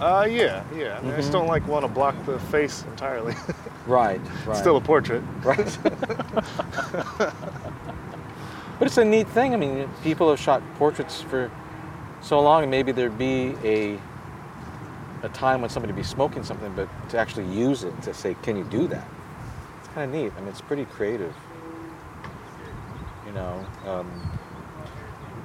Uh, 0.00 0.26
yeah, 0.30 0.62
yeah. 0.76 0.98
I, 0.98 1.00
mean, 1.02 1.12
I 1.12 1.16
just 1.16 1.30
Mhm. 1.30 1.32
don't 1.32 1.46
like 1.46 1.66
want 1.66 1.84
to 1.84 1.88
block 1.90 2.14
the 2.26 2.38
face 2.38 2.84
entirely. 2.90 3.34
Right. 3.86 4.20
Right. 4.44 4.56
Still 4.56 4.76
a 4.78 4.80
portrait. 4.80 5.22
Right. 5.44 5.78
but 7.20 7.32
it's 8.80 8.98
a 8.98 9.04
neat 9.04 9.28
thing. 9.28 9.54
I 9.54 9.56
mean, 9.56 9.88
people 10.02 10.28
have 10.30 10.40
shot 10.40 10.60
portraits 10.76 11.22
for 11.22 11.50
so 12.20 12.40
long, 12.40 12.62
and 12.62 12.70
maybe 12.70 12.90
there'd 12.90 13.16
be 13.16 13.54
a 13.62 13.98
a 15.22 15.28
time 15.30 15.60
when 15.60 15.70
somebody 15.70 15.92
would 15.92 15.96
be 15.96 16.02
smoking 16.02 16.42
something, 16.42 16.72
but 16.74 16.88
to 17.10 17.16
actually 17.18 17.46
use 17.46 17.84
it 17.84 18.02
to 18.02 18.12
say, 18.12 18.34
"Can 18.42 18.56
you 18.56 18.64
do 18.64 18.88
that?" 18.88 19.06
It's 19.78 19.88
kind 19.94 20.12
of 20.12 20.20
neat. 20.20 20.32
I 20.36 20.40
mean, 20.40 20.48
it's 20.48 20.60
pretty 20.60 20.84
creative. 20.86 21.32
You 23.24 23.32
know, 23.32 23.64
um, 23.86 24.10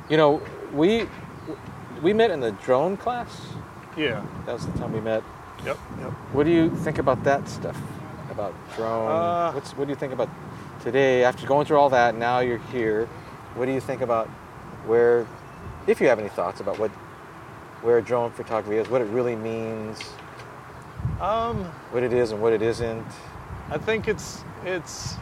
you 0.10 0.18
know, 0.18 0.42
we 0.74 1.08
we 2.02 2.12
met 2.12 2.32
in 2.32 2.40
the 2.40 2.52
drone 2.54 2.98
class. 2.98 3.54
Yeah. 3.98 4.26
That 4.46 4.54
was 4.54 4.66
the 4.66 4.78
time 4.78 4.94
we 4.94 5.02
met. 5.02 5.24
Yep. 5.66 5.78
Yep. 6.00 6.12
What 6.34 6.46
do 6.46 6.52
you 6.52 6.70
think 6.78 6.98
about 6.98 7.24
that 7.24 7.48
stuff? 7.48 7.78
About 8.32 8.54
drone? 8.76 9.12
Uh, 9.12 9.52
What's 9.52 9.72
what 9.78 9.86
do 9.86 9.92
you 9.92 9.98
think 10.00 10.14
about 10.14 10.30
today? 10.82 11.24
After 11.24 11.46
going 11.46 11.66
through 11.68 11.78
all 11.78 11.90
that, 11.90 12.16
now 12.16 12.40
you're 12.40 12.58
here. 12.72 13.08
What 13.56 13.66
do 13.66 13.74
you 13.74 13.82
think 13.82 14.02
about 14.02 14.28
where, 14.88 15.28
if 15.86 16.00
you 16.00 16.08
have 16.08 16.18
any 16.18 16.30
thoughts 16.30 16.62
about 16.62 16.80
what, 16.80 16.90
where 17.84 18.00
drone 18.02 18.32
photography 18.32 18.78
is, 18.78 18.90
what 18.90 19.02
it 19.02 19.10
really 19.10 19.36
means, 19.36 20.00
Um, 21.20 21.66
what 21.92 22.04
it 22.04 22.14
is 22.14 22.32
and 22.32 22.42
what 22.42 22.54
it 22.54 22.62
isn't? 22.62 23.06
I 23.70 23.78
think 23.78 24.08
it's 24.08 24.44
it's 24.66 25.16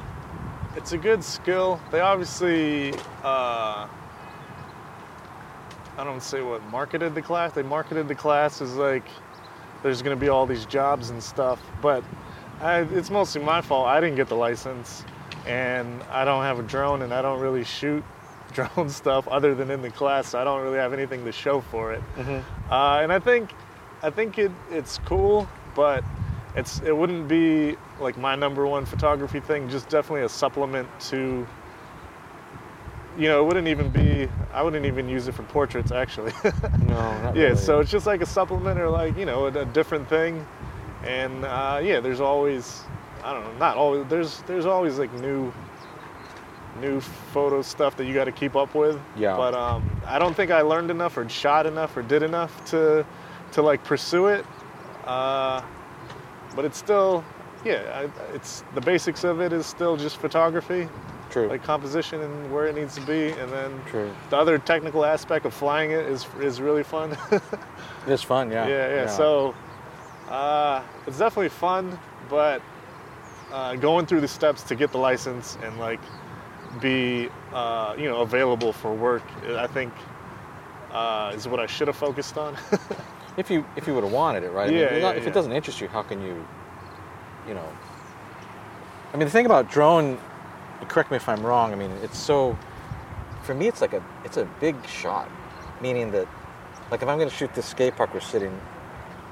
it's 0.75 0.91
a 0.93 0.97
good 0.97 1.23
skill. 1.23 1.79
They 1.91 1.99
obviously 1.99 2.93
uh, 3.23 3.87
I 5.99 6.05
don't 6.05 6.23
say 6.23 6.41
what 6.41 6.63
marketed 6.69 7.13
the 7.13 7.21
class. 7.21 7.51
They 7.51 7.61
marketed 7.61 8.07
the 8.07 8.15
class 8.15 8.61
as 8.61 8.73
like 8.75 9.03
there's 9.83 10.01
going 10.01 10.17
to 10.17 10.19
be 10.19 10.29
all 10.29 10.45
these 10.45 10.65
jobs 10.65 11.09
and 11.09 11.21
stuff, 11.21 11.61
but 11.81 12.05
I, 12.61 12.83
it's 12.93 13.09
mostly 13.09 13.43
my 13.43 13.59
fault. 13.59 13.87
I 13.87 13.99
didn't 13.99 14.15
get 14.15 14.29
the 14.29 14.35
license, 14.35 15.03
and 15.45 16.01
I 16.03 16.23
don't 16.23 16.43
have 16.43 16.57
a 16.57 16.63
drone, 16.63 17.01
and 17.01 17.13
I 17.13 17.21
don't 17.21 17.41
really 17.41 17.65
shoot 17.65 18.01
drone 18.53 18.89
stuff 18.89 19.27
other 19.27 19.53
than 19.53 19.69
in 19.71 19.81
the 19.81 19.89
class. 19.89 20.29
So 20.29 20.39
I 20.39 20.45
don't 20.45 20.61
really 20.61 20.77
have 20.77 20.93
anything 20.93 21.25
to 21.25 21.33
show 21.33 21.59
for 21.59 21.91
it. 21.91 22.01
Mm-hmm. 22.15 22.71
Uh, 22.71 22.99
and 23.01 23.11
I 23.11 23.19
think, 23.19 23.51
I 24.01 24.09
think 24.09 24.37
it, 24.37 24.53
it's 24.71 24.99
cool, 24.99 25.49
but 25.75 26.05
it's 26.55 26.79
it 26.79 26.95
wouldn't 26.95 27.27
be 27.27 27.75
like 27.99 28.17
my 28.17 28.35
number 28.35 28.65
one 28.65 28.85
photography 28.85 29.41
thing. 29.41 29.67
Just 29.67 29.89
definitely 29.89 30.23
a 30.23 30.29
supplement 30.29 30.87
to, 31.09 31.45
you 33.19 33.27
know, 33.27 33.41
it 33.41 33.45
wouldn't 33.45 33.67
even 33.67 33.89
be. 33.89 34.29
I 34.53 34.63
wouldn't 34.63 34.85
even 34.85 35.09
use 35.09 35.27
it 35.27 35.33
for 35.33 35.43
portraits 35.43 35.91
actually. 35.91 36.31
No, 36.87 36.95
not 37.21 37.35
yeah, 37.35 37.43
really. 37.43 37.55
so 37.57 37.79
it's 37.79 37.91
just 37.91 38.07
like 38.07 38.21
a 38.21 38.25
supplement 38.25 38.79
or 38.79 38.89
like 38.89 39.15
you 39.15 39.25
know 39.25 39.45
a, 39.45 39.59
a 39.59 39.65
different 39.65 40.07
thing, 40.09 40.45
and 41.03 41.45
uh, 41.45 41.79
yeah, 41.83 41.99
there's 41.99 42.21
always 42.21 42.83
I 43.23 43.33
don't 43.33 43.43
know, 43.43 43.57
not 43.57 43.77
always. 43.77 44.07
There's 44.07 44.41
there's 44.43 44.65
always 44.65 44.97
like 44.97 45.13
new 45.13 45.53
new 46.79 46.99
photo 46.99 47.61
stuff 47.61 47.97
that 47.97 48.05
you 48.05 48.13
got 48.13 48.25
to 48.25 48.31
keep 48.31 48.55
up 48.55 48.73
with. 48.73 48.99
Yeah. 49.17 49.35
But 49.35 49.53
um, 49.53 50.01
I 50.07 50.17
don't 50.17 50.35
think 50.35 50.49
I 50.49 50.61
learned 50.61 50.89
enough 50.89 51.17
or 51.17 51.27
shot 51.27 51.65
enough 51.65 51.95
or 51.97 52.01
did 52.01 52.23
enough 52.23 52.65
to 52.71 53.05
to 53.51 53.61
like 53.61 53.83
pursue 53.83 54.27
it. 54.27 54.45
Uh, 55.05 55.61
but 56.55 56.65
it's 56.65 56.77
still 56.77 57.23
yeah, 57.65 58.07
I, 58.07 58.33
it's 58.33 58.63
the 58.73 58.81
basics 58.81 59.23
of 59.23 59.41
it 59.41 59.51
is 59.53 59.65
still 59.65 59.97
just 59.97 60.17
photography 60.17 60.87
true. 61.29 61.47
like 61.47 61.63
composition 61.63 62.21
and 62.21 62.51
where 62.53 62.67
it 62.67 62.75
needs 62.75 62.95
to 62.95 63.01
be, 63.01 63.29
and 63.29 63.51
then 63.51 63.81
true. 63.87 64.11
the 64.29 64.37
other 64.37 64.57
technical 64.57 65.05
aspect 65.05 65.45
of 65.45 65.53
flying 65.53 65.91
it 65.91 66.05
is 66.05 66.27
is 66.41 66.61
really 66.61 66.83
fun. 66.83 67.17
It's 68.07 68.23
fun, 68.23 68.49
yeah. 68.51 68.67
yeah, 68.67 68.95
yeah. 68.95 69.07
So 69.07 69.53
uh, 70.29 70.81
it's 71.05 71.19
definitely 71.19 71.49
fun, 71.49 71.99
but 72.29 72.61
uh, 73.51 73.75
going 73.75 74.05
through 74.05 74.21
the 74.21 74.27
steps 74.27 74.63
to 74.63 74.75
get 74.75 74.91
the 74.91 74.97
license 74.97 75.57
and 75.63 75.77
like 75.77 75.99
be 76.81 77.29
uh, 77.53 77.95
you 77.97 78.05
know 78.05 78.21
available 78.21 78.73
for 78.73 78.93
work, 78.93 79.23
I 79.47 79.67
think 79.67 79.93
uh, 80.91 81.33
is 81.35 81.47
what 81.47 81.59
I 81.59 81.67
should 81.67 81.87
have 81.87 81.97
focused 81.97 82.37
on. 82.37 82.57
if 83.37 83.49
you 83.49 83.65
if 83.75 83.87
you 83.87 83.93
would 83.93 84.03
have 84.03 84.13
wanted 84.13 84.43
it, 84.43 84.51
right? 84.51 84.67
I 84.67 84.71
mean, 84.71 84.79
Yeah, 84.79 84.95
yeah, 84.95 85.11
if 85.11 85.23
yeah. 85.23 85.29
it 85.29 85.33
doesn't 85.33 85.51
interest 85.51 85.81
you, 85.81 85.87
how 85.87 86.01
can 86.03 86.21
you, 86.21 86.45
you 87.47 87.53
know? 87.53 87.69
I 89.13 89.17
mean, 89.17 89.25
the 89.25 89.31
thing 89.31 89.45
about 89.45 89.71
drone, 89.71 90.19
correct 90.87 91.11
me 91.11 91.17
if 91.17 91.27
I'm 91.27 91.45
wrong. 91.45 91.71
I 91.71 91.75
mean, 91.75 91.91
it's 92.03 92.17
so, 92.17 92.57
for 93.43 93.53
me, 93.53 93.67
it's 93.67 93.81
like 93.81 93.93
a 93.93 94.03
it's 94.23 94.37
a 94.37 94.45
big 94.59 94.75
shot, 94.87 95.29
meaning 95.81 96.11
that, 96.11 96.27
like, 96.91 97.01
if 97.01 97.07
I'm 97.07 97.17
going 97.17 97.29
to 97.29 97.35
shoot 97.35 97.53
this 97.53 97.65
skate 97.65 97.95
park 97.95 98.13
we're 98.13 98.19
sitting 98.19 98.59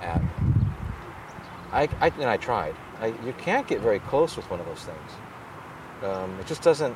at, 0.01 0.21
I, 1.71 1.89
I 1.99 2.07
and 2.07 2.25
I 2.25 2.37
tried. 2.37 2.75
I, 2.99 3.07
you 3.07 3.33
can't 3.37 3.67
get 3.67 3.81
very 3.81 3.99
close 3.99 4.35
with 4.35 4.49
one 4.49 4.59
of 4.59 4.65
those 4.65 4.83
things. 4.83 5.11
Um, 6.03 6.39
it 6.39 6.47
just 6.47 6.61
doesn't. 6.61 6.95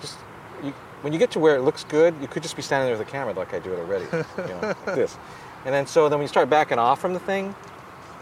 Just 0.00 0.18
you, 0.62 0.72
when 1.02 1.12
you 1.12 1.18
get 1.18 1.30
to 1.32 1.38
where 1.38 1.56
it 1.56 1.62
looks 1.62 1.84
good, 1.84 2.14
you 2.20 2.28
could 2.28 2.42
just 2.42 2.56
be 2.56 2.62
standing 2.62 2.88
there 2.88 2.98
with 2.98 3.06
a 3.06 3.10
camera 3.10 3.34
like 3.34 3.54
I 3.54 3.58
do 3.58 3.72
it 3.72 3.78
already, 3.78 4.04
you 4.38 4.54
know, 4.54 4.60
like 4.62 4.84
this. 4.96 5.18
And 5.64 5.74
then 5.74 5.86
so 5.86 6.08
then 6.08 6.18
when 6.18 6.24
you 6.24 6.28
start 6.28 6.48
backing 6.48 6.78
off 6.78 7.00
from 7.00 7.12
the 7.12 7.20
thing, 7.20 7.54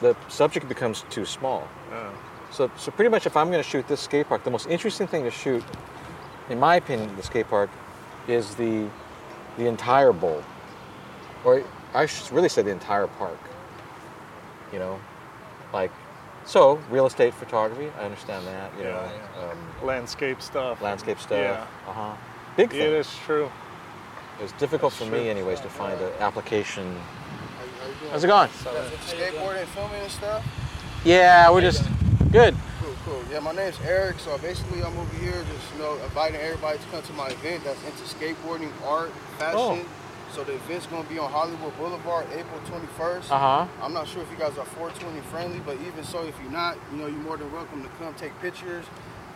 the 0.01 0.16
subject 0.29 0.68
becomes 0.68 1.05
too 1.11 1.25
small. 1.25 1.68
Uh, 1.92 2.11
So 2.54 2.70
so 2.76 2.92
pretty 2.92 3.08
much 3.10 3.26
if 3.26 3.36
I'm 3.36 3.50
going 3.50 3.62
to 3.62 3.68
shoot 3.68 3.86
this 3.88 4.00
skate 4.00 4.28
park, 4.28 4.44
the 4.44 4.50
most 4.50 4.68
interesting 4.68 5.08
thing 5.08 5.24
to 5.24 5.30
shoot, 5.30 5.64
in 6.48 6.60
my 6.60 6.76
opinion, 6.76 7.14
the 7.16 7.22
skate 7.22 7.48
park, 7.48 7.68
is 8.28 8.54
the 8.54 8.88
the 9.58 9.66
entire 9.66 10.12
bowl, 10.12 10.42
or 11.44 11.64
I 11.94 12.06
should 12.06 12.30
really 12.32 12.48
say 12.48 12.62
the 12.62 12.70
entire 12.70 13.08
park. 13.08 13.38
You 14.72 14.78
know, 14.78 15.00
like 15.72 15.90
so 16.44 16.76
real 16.90 17.06
estate 17.06 17.34
photography. 17.34 17.90
I 17.98 18.04
understand 18.04 18.46
that. 18.46 18.70
You 18.78 18.84
Yeah, 18.84 19.10
know, 19.36 19.50
Um, 19.50 19.58
landscape 19.86 20.40
stuff. 20.40 20.80
landscape 20.80 21.18
stuff. 21.18 21.38
Yeah. 21.38 21.66
Uh 21.88 21.92
huh. 21.92 22.12
Big 22.56 22.72
Yeah, 22.72 22.82
thing. 22.84 22.92
that's 22.92 23.18
true. 23.26 23.50
It 24.38 24.42
was 24.42 24.52
difficult 24.52 24.92
That's 24.92 25.04
for 25.04 25.10
true. 25.10 25.22
me, 25.24 25.28
anyways, 25.28 25.60
to 25.60 25.68
find 25.68 26.00
an 26.00 26.12
application. 26.20 26.84
How 26.84 27.64
you, 27.64 27.70
how 27.80 27.86
you 27.88 27.94
doing? 28.00 28.10
How's 28.12 28.24
it 28.24 28.28
going? 28.28 28.48
Skateboarding 28.48 29.66
filming 29.66 30.02
and 30.02 30.10
stuff? 30.10 30.44
Yeah, 31.04 31.50
we're 31.50 31.60
just 31.60 31.84
good. 32.35 32.57
Cool, 32.83 32.94
cool. 33.05 33.23
Yeah, 33.31 33.38
my 33.38 33.53
name's 33.53 33.79
Eric. 33.85 34.18
So 34.18 34.37
basically, 34.38 34.83
I'm 34.83 34.97
over 34.99 35.16
here 35.18 35.44
just, 35.55 35.73
you 35.73 35.79
know, 35.79 35.94
inviting 36.03 36.40
everybody 36.40 36.79
to 36.79 36.85
come 36.87 37.01
to 37.03 37.12
my 37.12 37.29
event 37.29 37.62
that's 37.62 37.81
into 37.85 38.03
skateboarding, 38.03 38.73
art, 38.85 39.12
fashion. 39.38 39.87
So 40.33 40.42
the 40.42 40.55
event's 40.55 40.87
going 40.87 41.05
to 41.05 41.09
be 41.09 41.16
on 41.16 41.31
Hollywood 41.31 41.77
Boulevard, 41.79 42.27
April 42.33 42.61
21st. 42.66 43.31
Uh 43.31 43.38
huh. 43.38 43.66
I'm 43.81 43.92
not 43.92 44.09
sure 44.09 44.20
if 44.20 44.31
you 44.33 44.37
guys 44.37 44.59
are 44.59 44.64
420 44.64 45.20
friendly, 45.29 45.61
but 45.61 45.77
even 45.87 46.03
so, 46.03 46.27
if 46.27 46.35
you're 46.42 46.51
not, 46.51 46.77
you 46.90 46.99
know, 46.99 47.07
you're 47.07 47.20
more 47.20 47.37
than 47.37 47.53
welcome 47.53 47.85
to 47.85 47.88
come 48.01 48.12
take 48.14 48.37
pictures, 48.40 48.85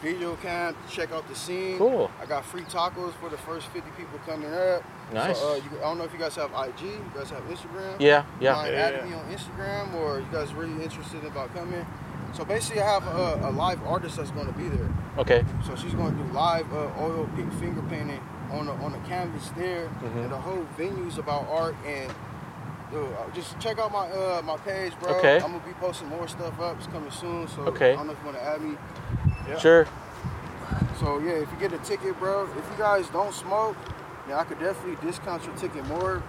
video 0.02 0.34
cam, 0.42 0.74
check 0.90 1.12
out 1.12 1.28
the 1.28 1.36
scene. 1.36 1.78
Cool. 1.78 2.10
I 2.20 2.26
got 2.26 2.44
free 2.44 2.62
tacos 2.62 3.12
for 3.20 3.28
the 3.28 3.38
first 3.38 3.68
50 3.68 3.88
people 3.96 4.18
coming 4.26 4.52
up. 4.52 4.82
Nice. 5.12 5.38
So, 5.38 5.52
uh, 5.52 5.54
you, 5.54 5.78
I 5.78 5.82
don't 5.82 5.98
know 5.98 6.04
if 6.04 6.12
you 6.12 6.18
guys 6.18 6.34
have 6.34 6.50
IG, 6.50 6.82
you 6.82 7.12
guys 7.14 7.30
have 7.30 7.44
Instagram. 7.44 7.94
Yeah, 8.00 8.24
yeah. 8.40 8.54
Mind 8.54 8.74
Yeah, 8.74 8.80
adding 8.80 9.10
yeah. 9.10 9.16
me 9.16 9.22
on 9.22 9.32
Instagram, 9.32 9.94
or 9.94 10.18
you 10.18 10.26
guys 10.32 10.52
really 10.52 10.82
interested 10.82 11.24
about 11.24 11.54
coming? 11.54 11.86
So 12.34 12.44
basically, 12.44 12.82
I 12.82 12.92
have 12.92 13.06
a, 13.06 13.48
a 13.48 13.50
live 13.50 13.82
artist 13.86 14.16
that's 14.16 14.30
going 14.30 14.46
to 14.46 14.52
be 14.52 14.68
there. 14.68 14.88
Okay. 15.18 15.44
So 15.66 15.74
she's 15.76 15.94
going 15.94 16.16
to 16.16 16.22
do 16.22 16.32
live 16.32 16.72
uh, 16.72 16.90
oil 17.00 17.28
finger 17.58 17.82
painting 17.88 18.20
on 18.50 18.66
the 18.66 18.72
on 18.72 18.92
the 18.92 18.98
canvas 19.08 19.50
there, 19.56 19.86
mm-hmm. 19.88 20.18
and 20.20 20.32
the 20.32 20.38
whole 20.38 20.66
venue's 20.76 21.18
about 21.18 21.48
art. 21.48 21.74
And 21.86 22.12
dude, 22.90 23.12
uh, 23.12 23.30
just 23.34 23.58
check 23.58 23.78
out 23.78 23.92
my 23.92 24.08
uh, 24.08 24.42
my 24.42 24.56
page, 24.58 24.92
bro. 25.00 25.14
Okay. 25.16 25.36
I'm 25.36 25.52
gonna 25.52 25.66
be 25.66 25.72
posting 25.74 26.08
more 26.08 26.28
stuff 26.28 26.58
up. 26.60 26.76
It's 26.78 26.86
coming 26.86 27.10
soon. 27.10 27.48
So 27.48 27.62
Okay. 27.62 27.92
I 27.92 27.96
don't 27.96 28.06
know 28.06 28.12
if 28.12 28.18
you 28.20 28.24
want 28.26 28.38
to 28.38 28.44
add 28.44 28.60
me. 28.62 28.76
Yeah. 29.48 29.58
Sure. 29.58 29.86
So 31.00 31.18
yeah, 31.18 31.32
if 31.32 31.50
you 31.50 31.58
get 31.58 31.72
a 31.72 31.78
ticket, 31.78 32.18
bro, 32.18 32.44
if 32.44 32.56
you 32.56 32.76
guys 32.76 33.08
don't 33.08 33.32
smoke, 33.32 33.76
then 34.26 34.36
I 34.36 34.44
could 34.44 34.58
definitely 34.58 34.96
discount 35.06 35.44
your 35.44 35.54
ticket 35.56 35.86
more. 35.86 36.22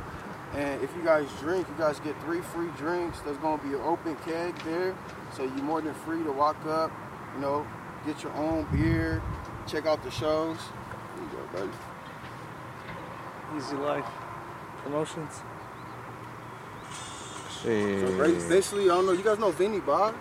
And 0.56 0.82
if 0.82 0.96
you 0.96 1.04
guys 1.04 1.28
drink, 1.40 1.68
you 1.68 1.76
guys 1.78 2.00
get 2.00 2.20
three 2.22 2.42
free 2.42 2.70
drinks. 2.78 3.20
There's 3.22 3.38
gonna 3.38 3.62
be 3.62 3.70
an 3.70 3.82
open 3.82 4.16
keg 4.26 4.56
there, 4.64 4.96
so 5.36 5.44
you're 5.44 5.52
more 5.64 5.82
than 5.82 5.94
free 5.94 6.24
to 6.24 6.32
walk 6.32 6.58
up, 6.66 6.92
you 7.36 7.42
know, 7.42 7.66
get 8.06 8.24
your 8.24 8.34
own 8.34 8.66
beer, 8.72 9.22
check 9.68 9.86
out 9.86 10.04
the 10.04 10.12
shows. 10.12 10.58
There 11.16 11.24
you 11.26 11.30
go, 11.32 11.60
buddy. 11.68 13.58
Easy 13.58 13.76
life 13.76 14.06
promotions. 14.84 15.42
see. 17.64 18.00
So 18.00 18.18
ba- 18.18 18.48
basically, 18.50 18.84
I 18.86 18.94
don't 18.96 19.06
know. 19.06 19.12
You 19.12 19.24
guys 19.24 19.40
know 19.40 19.52
Vinnie 19.52 19.80
Banh? 19.82 20.16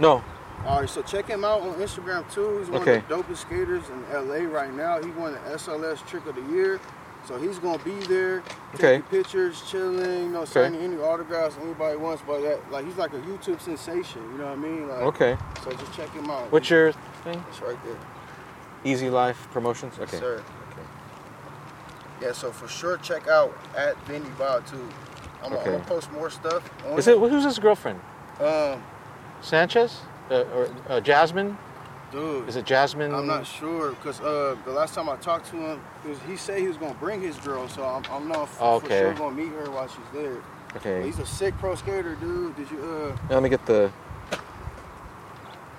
No. 0.00 0.22
All 0.64 0.80
right, 0.80 0.88
so 0.88 1.02
check 1.02 1.26
him 1.26 1.44
out 1.44 1.60
on 1.60 1.74
Instagram 1.74 2.30
too. 2.32 2.58
He's 2.58 2.70
one 2.70 2.82
Okay. 2.82 2.96
of 2.98 3.08
the 3.08 3.14
dopest 3.16 3.38
skaters 3.38 3.82
in 3.90 4.02
LA 4.12 4.44
right 4.48 4.72
now. 4.72 5.02
He 5.02 5.10
won 5.10 5.32
the 5.32 5.40
SLS 5.50 6.06
Trick 6.06 6.24
of 6.26 6.36
the 6.36 6.42
Year, 6.52 6.80
so 7.26 7.38
he's 7.38 7.58
gonna 7.58 7.78
be 7.84 7.94
there 8.06 8.42
Okay. 8.74 8.98
taking 8.98 9.02
pictures, 9.02 9.62
chilling, 9.70 10.24
you 10.24 10.30
know, 10.30 10.40
Okay. 10.42 10.50
signing 10.52 10.80
any 10.80 10.96
autographs 10.98 11.56
anybody 11.62 11.96
wants. 11.96 12.22
But 12.26 12.42
that, 12.42 12.70
like, 12.70 12.84
he's 12.84 12.96
like 12.96 13.12
a 13.12 13.18
YouTube 13.20 13.60
sensation. 13.60 14.22
You 14.32 14.38
know 14.38 14.44
what 14.46 14.52
I 14.52 14.56
mean? 14.56 14.88
Like, 14.88 15.02
Okay. 15.02 15.36
So 15.64 15.70
just 15.72 15.92
check 15.92 16.10
him 16.10 16.30
out. 16.30 16.50
What's 16.50 16.70
your 16.70 16.92
thing? 17.24 17.42
It's 17.48 17.60
right 17.60 17.78
there. 17.84 17.96
Easy 18.84 19.10
Life 19.10 19.48
Promotions. 19.52 19.94
Yes, 19.98 20.08
Okay. 20.08 20.18
sir. 20.18 20.34
Okay. 20.72 20.82
Yeah, 22.26 22.32
so 22.32 22.50
for 22.50 22.68
sure 22.68 22.96
check 22.98 23.28
out 23.28 23.56
at 23.76 23.96
Vinnie 24.06 24.26
Banh 24.38 24.68
too. 24.68 24.88
I'm, 25.44 25.52
Okay. 25.54 25.64
gonna 25.72 25.84
post 25.84 26.10
more 26.12 26.30
stuff. 26.30 26.62
On 26.90 26.98
Is 26.98 27.08
it 27.08 27.18
who's 27.18 27.44
his 27.44 27.58
girlfriend? 27.58 28.00
Um, 28.40 28.82
Sanchez 29.40 30.00
uh, 30.30 30.44
or 30.54 30.68
uh, 30.88 31.00
Jasmine? 31.00 31.58
Dude. 32.12 32.48
Is 32.48 32.56
it 32.56 32.64
Jasmine? 32.66 33.12
I'm 33.14 33.26
not 33.26 33.46
sure 33.46 33.90
because 33.90 34.20
uh, 34.20 34.56
the 34.64 34.70
last 34.70 34.94
time 34.94 35.08
I 35.08 35.16
talked 35.16 35.46
to 35.50 35.56
him, 35.56 35.80
he, 36.04 36.10
was, 36.10 36.18
he 36.28 36.36
said 36.36 36.58
he 36.60 36.68
was 36.68 36.76
gonna 36.76 36.94
bring 36.94 37.20
his 37.20 37.36
girl, 37.38 37.68
so 37.68 37.84
I'm, 37.84 38.04
I'm 38.12 38.28
not 38.28 38.42
f- 38.44 38.58
Oh, 38.60 38.78
for 38.80 38.88
sure 38.88 39.14
gonna 39.14 39.34
meet 39.34 39.48
her 39.48 39.70
while 39.70 39.88
she's 39.88 39.98
there. 40.12 40.36
But 40.72 40.76
Okay. 40.86 41.04
he's 41.04 41.18
a 41.18 41.26
sick 41.26 41.56
pro 41.58 41.74
skater, 41.74 42.14
dude. 42.16 42.54
Did 42.56 42.70
you? 42.70 42.80
uh 42.80 43.16
Let 43.34 43.42
me 43.42 43.48
get 43.48 43.64
the. 43.66 43.90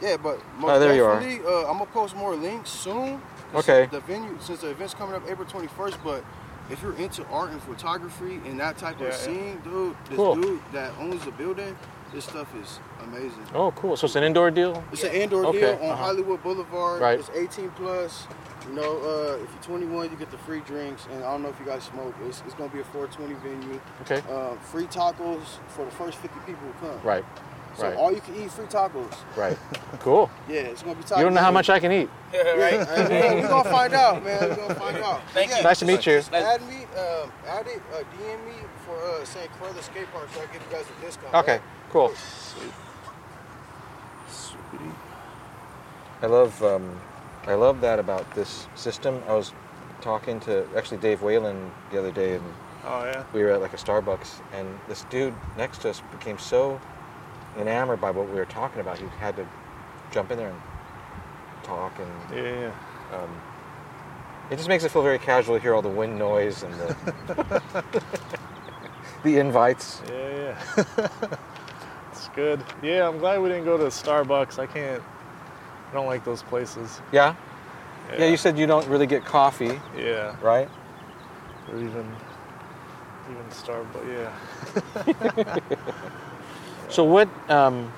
Yeah, 0.01 0.17
but 0.17 0.39
most 0.57 0.71
Oh, 0.71 0.79
there 0.79 0.93
you 0.93 1.05
are. 1.05 1.17
Uh, 1.21 1.69
I'm 1.69 1.77
gonna 1.77 1.85
post 1.87 2.15
more 2.15 2.35
links 2.35 2.69
soon. 2.69 3.21
Okay. 3.55 3.87
The 3.91 4.01
venue, 4.01 4.35
since 4.41 4.61
the 4.61 4.69
event's 4.71 4.93
coming 4.93 5.15
up 5.15 5.23
April 5.29 5.47
21st, 5.47 5.97
but 6.03 6.25
if 6.69 6.81
you're 6.81 6.95
into 6.95 7.23
art 7.27 7.51
and 7.51 7.61
photography 7.61 8.41
and 8.45 8.59
that 8.59 8.77
type 8.77 8.99
Yeah, 8.99 9.07
of 9.07 9.13
yeah. 9.13 9.17
scene, 9.19 9.61
dude, 9.63 9.95
this 10.09 10.17
Cool. 10.17 10.35
dude 10.35 10.59
that 10.73 10.91
owns 10.99 11.23
the 11.23 11.31
building, 11.31 11.75
this 12.13 12.25
stuff 12.25 12.53
is 12.55 12.79
amazing. 13.03 13.45
Oh, 13.53 13.71
cool. 13.71 13.97
So 13.97 14.05
it's 14.05 14.15
an 14.15 14.23
indoor 14.23 14.51
deal. 14.51 14.83
It's 14.91 15.03
an 15.03 15.11
indoor 15.11 15.45
Okay, 15.47 15.59
deal 15.59 15.69
on 15.75 15.89
uh-huh. 15.89 15.95
Hollywood 15.95 16.43
Boulevard. 16.43 17.01
Right. 17.01 17.19
It's 17.19 17.29
18 17.31 17.71
plus. 17.71 18.27
You 18.67 18.75
know, 18.75 18.97
uh, 19.01 19.43
if 19.43 19.51
you're 19.51 19.63
21, 19.63 20.11
you 20.11 20.17
get 20.17 20.31
the 20.31 20.37
free 20.37 20.61
drinks, 20.61 21.05
and 21.11 21.23
I 21.23 21.31
don't 21.31 21.41
know 21.41 21.49
if 21.49 21.59
you 21.59 21.65
guys 21.65 21.83
smoke. 21.83 22.15
It's, 22.25 22.41
it's 22.45 22.53
gonna 22.53 22.71
be 22.71 22.79
a 22.79 22.83
420 22.85 23.33
venue. 23.41 23.81
Okay. 24.01 24.21
Uh, 24.31 24.55
free 24.55 24.85
tacos 24.85 25.43
for 25.67 25.83
the 25.83 25.91
first 25.91 26.19
50 26.19 26.39
people 26.45 26.61
who 26.67 26.87
come. 26.87 27.01
Right. 27.03 27.25
So 27.75 27.87
right. 27.87 27.97
all 27.97 28.13
you 28.13 28.21
can 28.21 28.35
eat 28.35 28.51
free 28.51 28.67
tacos. 28.67 29.15
Right. 29.35 29.57
Cool. 29.99 30.29
Yeah, 30.47 30.61
it's 30.61 30.83
gonna 30.83 30.95
be 30.95 31.03
tacos. 31.03 31.17
You 31.17 31.23
don't 31.23 31.33
know 31.33 31.41
how 31.41 31.51
much 31.51 31.69
I 31.69 31.79
can 31.79 31.91
eat. 31.91 32.09
Yeah, 32.33 32.41
right. 32.53 32.79
We're 33.09 33.47
gonna 33.47 33.69
find 33.69 33.93
out, 33.93 34.23
man. 34.23 34.49
We're 34.49 34.55
gonna 34.55 34.75
find 34.75 34.97
out. 34.97 35.21
Thank 35.33 35.51
Yeah, 35.51 35.57
you. 35.57 35.63
Nice 35.63 35.79
to 35.79 35.85
meet 35.85 36.05
you. 36.05 36.13
Just 36.13 36.33
add 36.33 36.67
me, 36.67 36.85
um, 36.97 37.31
add 37.47 37.67
it, 37.67 37.81
uh, 37.93 37.99
DM 38.17 38.45
me 38.45 38.53
for 38.85 38.97
uh, 38.97 39.23
saying 39.23 39.49
Corella 39.59 39.83
Skate 39.83 40.11
Park, 40.11 40.27
so 40.33 40.41
I 40.41 40.45
give 40.47 40.55
you 40.55 40.77
guys 40.77 40.85
a 40.97 41.05
discount. 41.05 41.33
Okay. 41.35 41.53
right? 41.53 41.61
Cool. 41.93 42.11
Sweet. 44.27 44.79
I 46.23 46.25
love 46.25 46.63
um, 46.63 46.99
I 47.45 47.53
love 47.53 47.81
that 47.81 47.99
about 47.99 48.33
this 48.33 48.67
system. 48.73 49.21
I 49.27 49.33
was 49.35 49.53
talking 50.01 50.39
to 50.39 50.65
actually 50.75 50.97
Dave 50.97 51.21
Whalen 51.21 51.69
the 51.91 51.99
other 51.99 52.11
day, 52.11 52.33
and 52.33 52.43
Oh 52.83 53.03
yeah. 53.03 53.23
we 53.31 53.43
were 53.43 53.51
at 53.51 53.61
like 53.61 53.73
a 53.73 53.77
Starbucks, 53.77 54.41
and 54.53 54.67
this 54.87 55.03
dude 55.11 55.35
next 55.55 55.81
to 55.81 55.91
us 55.91 56.01
became 56.11 56.39
so 56.39 56.81
enamored 57.59 58.01
by 58.01 58.09
what 58.09 58.27
we 58.27 58.33
were 58.37 58.45
talking 58.45 58.81
about, 58.81 58.97
he 58.97 59.05
had 59.19 59.35
to 59.35 59.45
jump 60.09 60.31
in 60.31 60.39
there 60.39 60.49
and 60.49 60.61
talk 61.63 61.93
and 61.99 62.35
Yeah, 62.35 62.71
yeah. 63.11 63.17
um, 63.19 63.29
It 64.49 64.55
just 64.55 64.67
makes 64.67 64.83
it 64.83 64.89
feel 64.89 65.03
very 65.03 65.19
casual 65.19 65.57
to 65.57 65.61
hear 65.61 65.75
all 65.75 65.83
the 65.83 65.89
wind 65.89 66.17
noise 66.17 66.63
and 66.63 66.73
the 66.73 67.61
the 69.23 69.37
invites. 69.37 70.01
Yeah, 70.09 70.55
yeah. 70.87 71.37
good. 72.35 72.63
Yeah, 72.81 73.07
I'm 73.07 73.17
glad 73.19 73.41
we 73.41 73.49
didn't 73.49 73.65
go 73.65 73.77
to 73.77 73.85
Starbucks. 73.85 74.59
I 74.59 74.65
can't. 74.67 75.01
I 75.89 75.93
don't 75.93 76.07
like 76.07 76.23
those 76.25 76.41
places. 76.43 77.01
Yeah? 77.11 77.35
yeah, 78.17 78.25
You 78.25 78.37
said 78.37 78.57
you 78.57 78.65
don't 78.67 78.87
really 78.87 79.05
get 79.07 79.23
coffee, 79.25 79.79
Yeah, 79.97 80.35
right? 80.41 80.67
or 81.71 81.77
even 81.77 82.05
even 83.29 83.45
Starbucks. 83.51 84.31
Yeah. 85.05 85.59
So 86.89 87.03
what? 87.03 87.27
Um, 87.49 87.91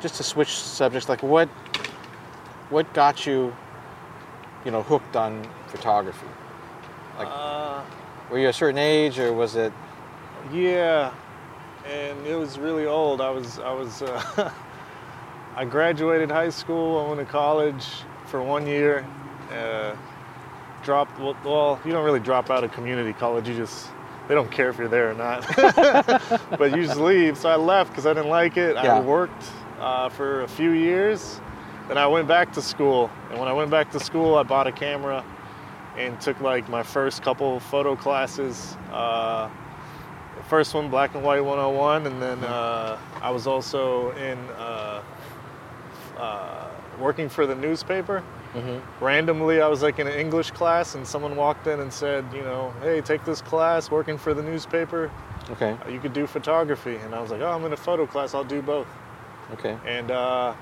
just 0.00 0.14
to 0.16 0.22
switch 0.22 0.50
subjects, 0.56 1.08
like 1.08 1.20
what? 1.22 1.48
What 2.70 2.92
got 2.94 3.26
you, 3.26 3.54
you 4.64 4.70
know, 4.70 4.82
hooked 4.82 5.16
on 5.16 5.44
photography? 5.66 6.26
Like- 7.18 7.26
uh, 7.28 7.82
Were 8.30 8.38
you 8.38 8.48
a 8.48 8.52
certain 8.52 8.78
age, 8.78 9.18
or 9.18 9.32
was 9.32 9.56
it? 9.56 9.72
Yeah, 10.52 11.12
and 11.86 12.26
it 12.26 12.36
was 12.36 12.58
really 12.58 12.86
old. 12.86 13.20
I 13.20 13.30
was 13.30 13.58
I 13.58 13.72
was 13.72 14.02
uh, 14.02 14.50
I 15.56 15.64
graduated 15.64 16.30
high 16.30 16.50
school. 16.50 16.98
I 16.98 17.08
went 17.08 17.20
to 17.20 17.26
college 17.26 17.86
for 18.26 18.42
one 18.42 18.66
year. 18.66 19.06
Uh, 19.50 19.96
dropped 20.82 21.18
well, 21.20 21.36
well, 21.44 21.80
you 21.84 21.92
don't 21.92 22.04
really 22.04 22.20
drop 22.20 22.50
out 22.50 22.64
of 22.64 22.72
community 22.72 23.12
college. 23.12 23.48
You 23.48 23.54
just 23.54 23.88
they 24.28 24.34
don't 24.34 24.50
care 24.50 24.70
if 24.70 24.78
you're 24.78 24.88
there 24.88 25.10
or 25.10 25.14
not. 25.14 25.46
but 26.58 26.76
you 26.76 26.84
just 26.84 26.98
leave. 26.98 27.36
So 27.36 27.48
I 27.48 27.56
left 27.56 27.90
because 27.90 28.06
I 28.06 28.14
didn't 28.14 28.30
like 28.30 28.56
it. 28.56 28.74
Yeah. 28.74 28.96
I 28.96 29.00
worked 29.00 29.44
uh, 29.78 30.08
for 30.08 30.42
a 30.42 30.48
few 30.48 30.70
years. 30.70 31.40
Then 31.88 31.98
I 31.98 32.06
went 32.06 32.28
back 32.28 32.52
to 32.52 32.62
school, 32.62 33.10
and 33.30 33.38
when 33.38 33.48
I 33.48 33.52
went 33.52 33.70
back 33.70 33.90
to 33.90 34.00
school, 34.00 34.36
I 34.36 34.44
bought 34.44 34.66
a 34.66 34.72
camera 34.72 35.24
and 35.96 36.18
took 36.20 36.40
like 36.40 36.68
my 36.68 36.82
first 36.82 37.22
couple 37.22 37.58
photo 37.60 37.96
classes. 37.96 38.76
Uh, 38.90 39.50
first 40.52 40.74
one, 40.74 40.90
Black 40.90 41.14
and 41.14 41.24
White 41.24 41.42
101, 41.42 42.06
and 42.06 42.20
then 42.20 42.44
uh, 42.44 42.98
I 43.22 43.30
was 43.30 43.46
also 43.46 44.10
in 44.16 44.36
uh, 44.58 45.02
uh, 46.18 46.68
working 47.00 47.30
for 47.30 47.46
the 47.46 47.54
newspaper. 47.54 48.22
Mm-hmm. 48.52 49.02
Randomly, 49.02 49.62
I 49.62 49.68
was 49.68 49.82
like 49.82 49.98
in 49.98 50.06
an 50.06 50.12
English 50.12 50.50
class, 50.50 50.94
and 50.94 51.06
someone 51.06 51.36
walked 51.36 51.68
in 51.68 51.80
and 51.80 51.90
said, 51.90 52.26
you 52.34 52.42
know, 52.42 52.70
hey, 52.82 53.00
take 53.00 53.24
this 53.24 53.40
class, 53.40 53.90
working 53.90 54.18
for 54.18 54.34
the 54.34 54.42
newspaper. 54.42 55.10
Okay. 55.52 55.74
You 55.90 55.98
could 55.98 56.12
do 56.12 56.26
photography. 56.26 56.96
And 56.96 57.14
I 57.14 57.22
was 57.22 57.30
like, 57.30 57.40
oh, 57.40 57.50
I'm 57.50 57.64
in 57.64 57.72
a 57.72 57.76
photo 57.88 58.06
class, 58.06 58.34
I'll 58.34 58.44
do 58.44 58.60
both. 58.60 58.86
Okay. 59.54 59.78
And 59.86 60.10
uh, 60.10 60.52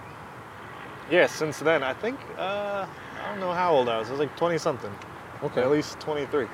yeah, 1.11 1.27
since 1.27 1.59
then, 1.59 1.83
I 1.83 1.95
think, 1.95 2.17
uh, 2.39 2.87
I 3.25 3.29
don't 3.29 3.41
know 3.41 3.53
how 3.53 3.75
old 3.75 3.89
I 3.89 3.99
was. 3.99 4.07
I 4.07 4.13
was 4.13 4.21
like 4.21 4.37
20 4.37 4.57
something, 4.57 4.95
Okay. 5.43 5.63
at 5.63 5.69
least 5.69 5.99
23, 5.99 6.45
or 6.45 6.49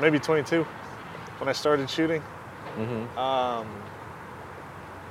maybe 0.00 0.18
22 0.18 0.62
when 1.40 1.50
I 1.50 1.52
started 1.52 1.90
shooting. 1.90 2.22
Mm-hmm. 2.78 3.18
Um, 3.18 3.66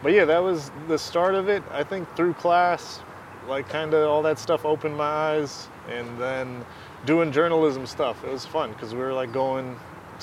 but 0.02 0.14
yeah, 0.14 0.26
that 0.26 0.42
was 0.44 0.72
the 0.88 0.98
start 0.98 1.36
of 1.36 1.50
it. 1.50 1.64
I 1.72 1.84
think 1.84 2.08
through 2.16 2.34
class, 2.34 3.02
like 3.48 3.68
kind 3.70 3.94
of 3.94 4.08
all 4.10 4.22
that 4.24 4.40
stuff 4.40 4.66
opened 4.66 4.96
my 4.98 5.04
eyes, 5.06 5.68
and 5.90 6.18
then 6.20 6.66
doing 7.06 7.32
journalism 7.32 7.86
stuff. 7.86 8.24
It 8.24 8.32
was 8.32 8.46
fun 8.46 8.72
because 8.72 8.94
we 8.94 9.00
were 9.02 9.14
like 9.14 9.32
going 9.34 9.78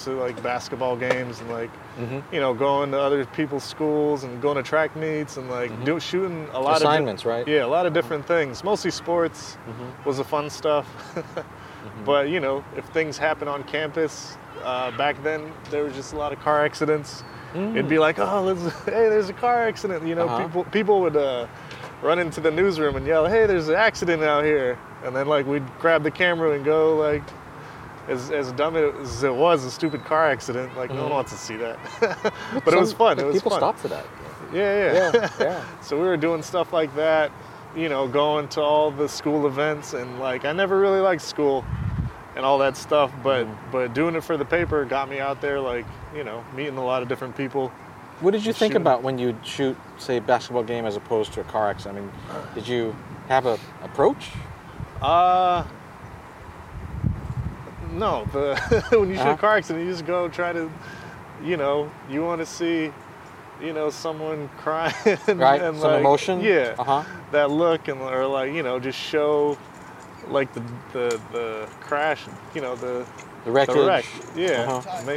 to 0.05 0.11
like 0.11 0.43
basketball 0.43 0.97
games 0.97 1.41
and 1.41 1.51
like 1.51 1.71
Mm-hmm. 1.97 2.35
you 2.35 2.41
know 2.41 2.53
going 2.53 2.91
to 2.91 3.01
other 3.01 3.25
people's 3.25 3.65
schools 3.65 4.23
and 4.25 4.43
going 4.43 4.57
to 4.59 4.63
track 4.63 4.95
meets 4.97 5.39
and 5.39 5.49
like 5.49 5.71
do, 5.87 5.99
shooting 5.99 6.47
a 6.53 6.61
lot 6.61 6.77
Assignments, 6.83 7.23
of 7.23 7.29
di- 7.31 7.31
right? 7.39 7.49
Yeah, 7.49 7.65
a 7.65 7.67
lot 7.67 7.87
of 7.87 7.95
different 7.95 8.27
things. 8.27 8.63
Mostly 8.63 8.91
sports 8.91 9.57
Mhm. 9.67 10.05
was 10.05 10.19
the 10.19 10.25
fun 10.25 10.51
stuff. 10.51 10.87
But 12.05 12.29
you 12.29 12.41
know, 12.41 12.65
if 12.77 12.85
things 12.87 13.19
happen 13.19 13.49
on 13.49 13.63
campus, 13.65 14.37
uh, 14.65 14.91
back 14.97 15.23
then 15.23 15.53
there 15.71 15.85
was 15.85 15.95
just 15.95 16.13
a 16.13 16.17
lot 16.17 16.33
of 16.33 16.41
car 16.41 16.65
accidents. 16.65 17.23
It'd 17.55 17.89
be 17.89 17.99
like, 17.99 18.19
oh, 18.19 18.55
hey, 18.85 19.09
there's 19.09 19.31
a 19.31 19.33
car 19.33 19.67
accident. 19.67 20.07
You 20.07 20.15
know, 20.15 20.27
Uh-huh. 20.29 20.43
people 20.47 20.65
people 20.65 21.01
would 21.01 21.17
uh, 21.17 21.47
run 22.03 22.19
into 22.19 22.41
the 22.41 22.51
newsroom 22.51 22.97
and 22.97 23.07
yell, 23.07 23.27
hey, 23.27 23.47
there's 23.47 23.69
an 23.69 23.77
accident 23.77 24.23
out 24.23 24.45
here, 24.45 24.79
and 25.05 25.17
then 25.17 25.27
like 25.27 25.47
we'd 25.47 25.65
grab 25.79 26.03
the 26.03 26.11
camera 26.11 26.53
and 26.53 26.65
go 26.65 26.97
like. 26.97 27.23
As, 28.09 28.31
as 28.31 28.53
dumb 28.53 28.77
as 28.77 29.25
it 29.25 29.35
was, 29.35 29.65
a 29.65 29.71
stupid 29.71 30.05
car 30.05 30.31
accident, 30.31 30.77
like 30.77 30.91
no 30.91 31.03
one 31.03 31.11
Mhm. 31.11 31.15
wants 31.15 31.33
to 31.33 31.39
see 31.39 31.57
that. 31.57 31.77
but 32.65 32.73
it 32.73 32.79
was 32.79 32.93
fun. 32.93 33.19
It 33.19 33.27
was 33.27 33.35
people 33.35 33.51
fun. 33.51 33.59
stop 33.59 33.77
for 33.77 33.89
that. 33.89 34.07
Yeah, 34.55 34.93
yeah. 34.93 35.11
Yeah. 35.13 35.31
yeah. 35.41 35.65
So 35.83 35.97
we 36.01 36.07
were 36.07 36.17
doing 36.17 36.41
stuff 36.45 36.73
like 36.73 36.95
that, 36.95 37.33
you 37.77 37.89
know, 37.91 38.09
going 38.09 38.49
to 38.49 38.61
all 38.63 38.91
the 38.91 39.09
school 39.09 39.47
events 39.47 39.93
and 39.93 40.19
like 40.19 40.45
I 40.45 40.53
never 40.53 40.79
really 40.81 41.01
liked 41.01 41.23
school 41.23 41.65
and 42.35 42.45
all 42.45 42.59
that 42.59 42.77
stuff, 42.77 43.13
but 43.23 43.47
Mm-hmm. 43.47 43.71
but 43.73 43.95
doing 43.95 44.15
it 44.15 44.25
for 44.25 44.37
the 44.37 44.45
paper 44.45 44.85
got 44.85 45.09
me 45.09 45.21
out 45.21 45.41
there 45.41 45.61
like, 45.61 45.85
you 46.15 46.25
know, 46.25 46.43
meeting 46.57 46.77
a 46.79 46.85
lot 46.85 47.03
of 47.03 47.09
different 47.09 47.37
people. 47.37 47.69
What 48.21 48.31
did 48.31 48.47
you 48.47 48.53
think 48.55 48.73
Shooting. 48.73 48.83
about 48.83 49.03
when 49.03 49.19
you 49.19 49.39
shoot, 49.43 49.77
say, 49.99 50.17
a 50.17 50.21
basketball 50.23 50.63
game 50.63 50.87
as 50.87 50.97
opposed 50.97 51.35
to 51.35 51.43
a 51.43 51.45
car 51.45 51.69
accident? 51.69 51.99
I 51.99 52.01
mean, 52.01 52.13
did 52.55 52.67
you 52.67 52.97
have 53.29 53.45
a 53.45 53.59
approach? 53.83 54.31
Uh 55.03 55.65
no, 57.93 58.27
the 58.33 58.57
when 58.99 59.11
you 59.11 59.17
shoot 59.17 59.23
Uh-huh. 59.23 59.31
a 59.33 59.37
car 59.37 59.57
accident, 59.59 59.85
you 59.85 59.91
just 59.91 60.07
go 60.07 60.29
try 60.29 60.53
to 60.53 60.71
you 61.45 61.57
know, 61.59 61.91
you 62.09 62.23
want 62.25 62.41
to 62.41 62.47
see 62.47 62.91
you 63.61 63.73
know, 63.73 63.91
someone 63.91 64.49
crying 64.59 64.93
Right? 65.29 65.61
and 65.63 65.77
Some 65.79 65.91
like, 65.93 66.01
emotion. 66.01 66.41
Yeah. 66.41 66.75
Uh 66.79 66.85
huh. 66.85 67.03
that 67.33 67.51
look 67.51 67.89
and 67.89 68.01
or 68.01 68.27
like 68.27 68.53
you 68.53 68.63
know 68.63 68.79
just 68.79 68.99
show 68.99 69.57
like 70.29 70.53
the 70.55 70.63
the, 70.93 71.21
the 71.33 71.69
crash 71.81 72.25
you 72.55 72.61
know 72.61 72.75
the 72.77 73.07
The 73.45 73.51
wreckage. 73.51 73.75
the 73.77 73.87
wreck 73.87 74.05
yeah 74.37 74.63
Uh-huh. 74.63 74.81
Tight, 74.83 75.07
May- 75.07 75.17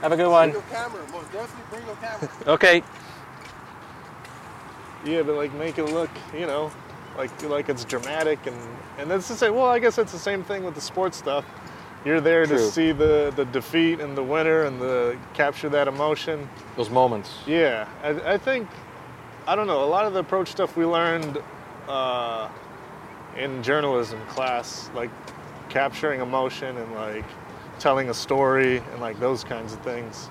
Have 0.00 0.12
a 0.12 0.16
good 0.16 0.16
Bring 0.24 0.30
one. 0.30 0.50
your 0.52 0.62
camera. 0.70 1.00
Most 1.12 1.32
definitely 1.32 1.64
bring 1.70 1.86
your 1.86 1.96
camera. 1.96 2.30
Okay. 2.54 2.82
yeah 5.04 5.22
but 5.22 5.34
like 5.36 5.52
make 5.54 5.78
it 5.78 5.84
look 5.86 6.10
you 6.34 6.46
know 6.46 6.70
like 7.16 7.30
like 7.44 7.68
it's 7.68 7.84
dramatic 7.84 8.38
and 8.46 8.56
and 8.98 9.10
that's 9.10 9.28
to 9.28 9.34
say 9.34 9.50
well 9.50 9.66
I 9.66 9.78
guess 9.78 9.98
it's 9.98 10.12
the 10.12 10.18
same 10.18 10.42
thing 10.44 10.64
with 10.64 10.74
the 10.74 10.80
sports 10.80 11.16
stuff 11.16 11.44
you're 12.04 12.20
there 12.20 12.46
True. 12.46 12.56
to 12.56 12.62
see 12.62 12.92
the 12.92 13.32
the 13.36 13.44
defeat 13.46 14.00
and 14.00 14.16
the 14.16 14.22
winner 14.22 14.64
and 14.64 14.80
the 14.80 15.16
capture 15.34 15.68
that 15.70 15.88
emotion 15.88 16.48
Those 16.76 16.90
moments. 16.90 17.30
Yeah, 17.46 17.88
I, 18.02 18.34
I 18.34 18.38
think 18.38 18.68
I 19.46 19.56
don't 19.56 19.66
know. 19.66 19.84
A 19.84 19.86
lot 19.86 20.04
of 20.04 20.12
the 20.12 20.20
approach 20.20 20.48
stuff 20.48 20.76
we 20.76 20.84
learned 20.84 21.38
uh, 21.88 22.48
in 23.36 23.62
journalism 23.62 24.20
class, 24.26 24.90
like 24.94 25.10
capturing 25.68 26.20
emotion 26.20 26.76
and 26.76 26.94
like 26.94 27.24
telling 27.78 28.10
a 28.10 28.14
story 28.14 28.78
and 28.78 29.00
like 29.00 29.18
those 29.20 29.44
kinds 29.44 29.72
of 29.72 29.80
things. 29.80 30.28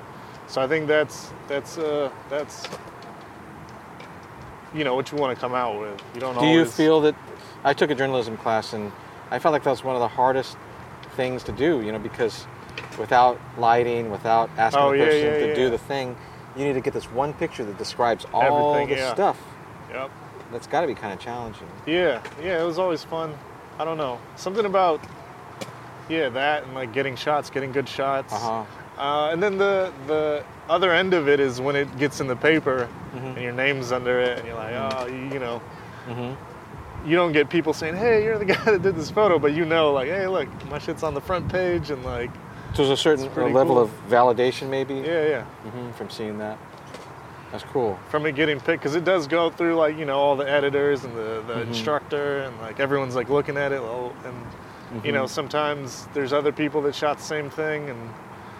So 0.48 0.62
I 0.62 0.68
think 0.68 0.88
that's 0.88 1.32
that's 1.48 1.78
uh, 1.78 2.12
that's 2.30 2.68
you 4.74 4.84
know 4.84 4.96
what 4.96 5.12
you 5.12 5.18
want 5.18 5.36
to 5.36 5.40
come 5.40 5.54
out 5.54 5.80
with. 5.80 6.02
You 6.14 6.22
don't 6.22 6.40
Do 6.40 6.46
you 6.46 6.66
feel 6.66 7.02
that 7.02 7.16
I 7.64 7.74
took 7.74 7.90
a 7.90 7.96
journalism 7.96 8.38
class 8.38 8.74
and 8.74 8.92
I 9.32 9.40
felt 9.40 9.52
like 9.52 9.64
that 9.64 9.72
was 9.72 9.84
one 9.84 9.96
of 9.96 10.00
the 10.00 10.08
hardest 10.08 10.58
things 11.18 11.44
to 11.44 11.52
do, 11.52 11.82
you 11.82 11.92
know, 11.92 12.00
because 12.00 12.48
without 12.98 13.42
lighting, 13.58 14.10
without 14.10 14.50
asking 14.58 14.82
Oh, 14.82 14.92
the 14.94 15.00
person 15.04 15.26
yeah, 15.26 15.40
to 15.40 15.48
yeah. 15.50 15.56
do 15.56 15.70
the 15.70 15.78
thing, 15.78 16.16
you 16.56 16.64
need 16.66 16.74
to 16.74 16.82
get 16.82 16.94
this 16.94 17.12
one 17.12 17.34
picture 17.34 17.66
that 17.66 17.78
describes 17.78 18.26
all 18.34 18.44
Everything, 18.44 18.90
the 18.96 19.02
yeah. 19.02 19.14
stuff. 19.14 19.38
Yep. 19.92 20.12
That's 20.54 20.68
got 20.68 20.82
to 20.82 20.88
be 20.88 20.96
kind 20.96 21.12
of 21.14 21.20
challenging. 21.20 21.68
Yeah, 21.86 22.22
yeah, 22.42 22.62
it 22.62 22.66
was 22.66 22.80
always 22.80 23.04
fun. 23.04 23.34
I 23.80 23.84
don't 23.84 23.98
know. 23.98 24.20
Something 24.38 24.66
about 24.66 25.02
yeah, 26.10 26.30
that 26.30 26.64
and 26.64 26.74
like 26.74 26.94
getting 26.94 27.18
shots, 27.18 27.50
getting 27.50 27.74
good 27.74 27.90
shots. 27.90 28.32
Uh-huh. 28.34 28.64
Uh, 28.98 29.30
and 29.32 29.44
then 29.44 29.58
the 29.58 29.92
the 30.08 30.44
other 30.70 30.92
end 30.94 31.14
of 31.14 31.28
it 31.28 31.40
is 31.40 31.60
when 31.62 31.76
it 31.76 31.98
gets 32.00 32.20
in 32.22 32.28
the 32.28 32.36
paper 32.36 32.88
Mhm. 33.14 33.34
and 33.36 33.42
your 33.42 33.52
name's 33.54 33.92
under 33.92 34.20
it, 34.20 34.40
and 34.40 34.48
you're 34.48 34.56
like, 34.56 34.74
oh, 34.74 35.08
you, 35.08 35.34
you 35.34 35.40
know, 35.40 35.60
hmm 36.08 36.34
you 37.06 37.16
don't 37.16 37.32
get 37.32 37.50
people 37.50 37.74
saying, 37.74 37.96
hey, 37.96 38.24
you're 38.24 38.38
the 38.40 38.46
guy 38.46 38.64
that 38.66 38.82
did 38.82 38.96
this 38.96 39.10
photo, 39.12 39.40
but 39.40 39.54
you 39.54 39.66
know, 39.66 39.94
like, 39.94 40.08
hey, 40.08 40.28
look, 40.28 40.48
my 40.70 40.80
shit's 40.80 41.04
on 41.04 41.14
the 41.14 41.22
front 41.22 41.48
page, 41.50 41.90
and 41.90 42.04
like, 42.04 42.32
So 42.74 42.84
there's 42.86 42.90
a 42.90 43.02
certain 43.02 43.26
It's 43.26 43.34
pretty 43.34 43.54
level 43.54 43.76
cool. 43.76 43.84
of 43.86 43.92
validation, 44.10 44.70
maybe, 44.70 44.96
yeah, 44.96 45.28
yeah, 45.28 45.44
hmm 45.70 45.92
from 45.92 46.10
seeing 46.10 46.38
that. 46.40 46.58
That's 47.52 47.64
cool. 47.64 47.98
from 48.10 48.26
it 48.26 48.36
getting 48.36 48.60
picked, 48.60 48.84
because 48.84 48.96
it 48.96 49.06
does 49.06 49.26
go 49.26 49.50
through 49.50 49.76
like 49.76 49.98
you 49.98 50.04
know 50.06 50.18
all 50.20 50.36
the 50.36 50.50
editors 50.50 51.06
and 51.06 51.16
the, 51.16 51.42
the 51.48 51.54
Mhm. 51.54 51.68
instructor, 51.68 52.40
and 52.40 52.60
like 52.60 52.82
everyone's 52.82 53.16
like 53.16 53.30
looking 53.30 53.56
at 53.56 53.72
it, 53.72 53.82
and 53.82 55.06
you 55.06 55.14
know 55.14 55.24
Mhm. 55.24 55.30
sometimes 55.30 56.10
there's 56.14 56.34
other 56.34 56.52
people 56.52 56.82
that 56.82 56.94
shot 56.94 57.18
the 57.20 57.24
same 57.24 57.50
thing, 57.50 57.90
and 57.90 58.10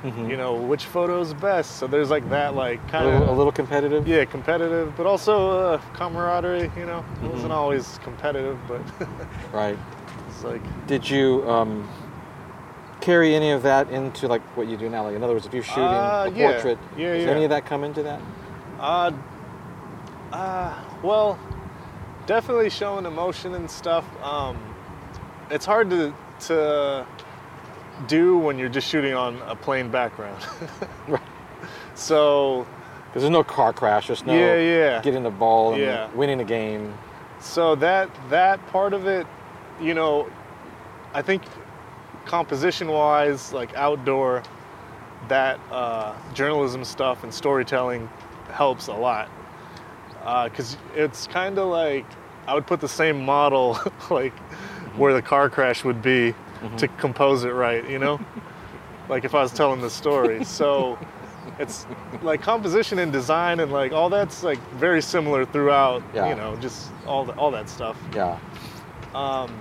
Mhm. 0.04 0.30
you 0.30 0.38
know 0.38 0.54
which 0.56 0.86
photo 0.86 1.20
is 1.22 1.34
best. 1.34 1.78
So 1.78 1.88
there's 1.88 2.10
like 2.12 2.30
that 2.30 2.54
like 2.56 2.80
kind 2.88 3.06
little, 3.06 3.28
a 3.28 3.32
of 3.32 3.38
little 3.38 3.52
competitive. 3.52 4.08
yeah 4.08 4.26
competitive, 4.26 4.94
but 4.96 5.06
also 5.08 5.52
uh, 5.74 5.78
camaraderie. 5.94 6.70
You 6.78 6.86
know, 6.86 7.04
it 7.24 7.30
wasn't 7.32 7.52
always 7.52 8.00
competitive, 8.04 8.58
but 8.68 8.82
Right. 9.54 9.78
it's 10.30 10.44
like 10.44 10.62
Did 10.88 11.10
you 11.10 11.44
um, 11.50 11.90
carry 13.02 13.34
any 13.34 13.52
of 13.52 13.64
that 13.64 13.90
into 13.90 14.28
like 14.28 14.42
what 14.56 14.68
you 14.68 14.78
do 14.78 14.88
now? 14.90 15.04
Like, 15.04 15.16
in 15.16 15.24
other 15.24 15.34
words, 15.34 15.46
if 15.48 15.54
you're 15.54 15.64
shooting 15.64 15.94
Uh, 15.98 16.26
a 16.28 16.32
yeah. 16.32 16.52
portrait, 16.52 16.78
Yeah, 16.96 17.14
does 17.16 17.26
yeah. 17.26 17.32
any 17.32 17.44
of 17.46 17.50
that 17.50 17.66
come 17.66 17.84
into 17.84 18.04
that? 18.04 18.22
Uh, 18.80 19.12
uh, 20.32 20.74
well, 21.02 21.40
definitely 22.28 22.70
showing 22.70 23.06
emotion 23.06 23.56
and 23.56 23.70
stuff. 23.70 24.06
Um, 24.24 24.58
it's 25.50 25.66
hard 25.66 25.90
to 25.90 26.14
to 26.48 27.06
do 28.08 28.38
when 28.38 28.58
you're 28.60 28.70
just 28.70 28.88
shooting 28.88 29.14
on 29.14 29.42
a 29.48 29.56
plain 29.56 29.90
background. 29.90 30.42
Right. 31.08 31.22
so 31.96 32.68
Because 33.08 33.24
there's 33.24 33.32
no 33.32 33.44
car 33.44 33.74
crash. 33.74 34.08
There's 34.08 34.26
no 34.26 34.34
Yeah, 34.34 34.56
yeah. 34.56 35.02
getting 35.02 35.24
the 35.24 35.32
ball 35.32 35.74
and 35.74 35.82
Yeah. 35.82 36.10
winning 36.14 36.38
the 36.38 36.44
game. 36.44 36.94
So 37.40 37.76
that 37.76 38.10
that 38.30 38.66
part 38.68 38.94
of 38.94 39.08
it, 39.08 39.26
you 39.82 39.94
know, 39.94 40.28
I 41.14 41.22
think 41.22 41.44
composition 42.26 42.90
wise, 42.90 43.54
like 43.54 43.74
outdoor, 43.76 44.44
that 45.30 45.60
uh, 45.72 46.14
journalism 46.34 46.84
stuff 46.84 47.24
and 47.24 47.34
storytelling 47.34 48.10
helps 48.52 48.88
a 48.88 48.94
lot. 48.94 49.30
Because 50.46 50.76
it's 50.96 51.26
kind 51.28 51.58
of 51.58 51.68
like 51.70 52.06
I 52.48 52.54
would 52.54 52.68
put 52.68 52.82
the 52.82 52.88
same 52.90 53.24
model, 53.26 53.80
like 54.10 54.34
where 54.98 55.14
the 55.14 55.22
car 55.22 55.50
crash 55.50 55.84
would 55.86 56.02
be, 56.02 56.34
to 56.78 56.88
compose 56.88 57.44
it 57.44 57.52
right. 57.52 57.88
You 57.90 58.00
know, 58.00 58.20
like 59.10 59.26
if 59.26 59.34
I 59.36 59.42
was 59.42 59.52
telling 59.54 59.82
the 59.82 59.90
story. 59.90 60.44
So 60.44 60.98
it's 61.60 61.86
like 62.22 62.42
composition 62.42 63.00
and 63.00 63.12
design 63.12 63.60
and 63.60 63.72
like 63.72 63.92
all 63.94 64.10
that's 64.10 64.44
like 64.44 64.60
very 64.74 65.02
similar 65.02 65.46
throughout. 65.46 66.04
Yeah. 66.14 66.30
You 66.30 66.36
know, 66.36 66.56
just 66.58 66.92
all 67.06 67.26
the, 67.26 67.34
all 67.34 67.52
that 67.52 67.70
stuff. 67.70 67.98
Yeah. 68.14 68.38
Um, 69.16 69.60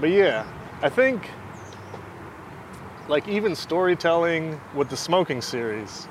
but 0.00 0.10
yeah, 0.10 0.44
I 0.82 0.88
think 0.88 1.30
like 3.08 3.26
even 3.28 3.54
storytelling 3.54 4.60
with 4.74 4.88
the 4.88 4.96
smoking 4.96 5.40
series, 5.42 6.08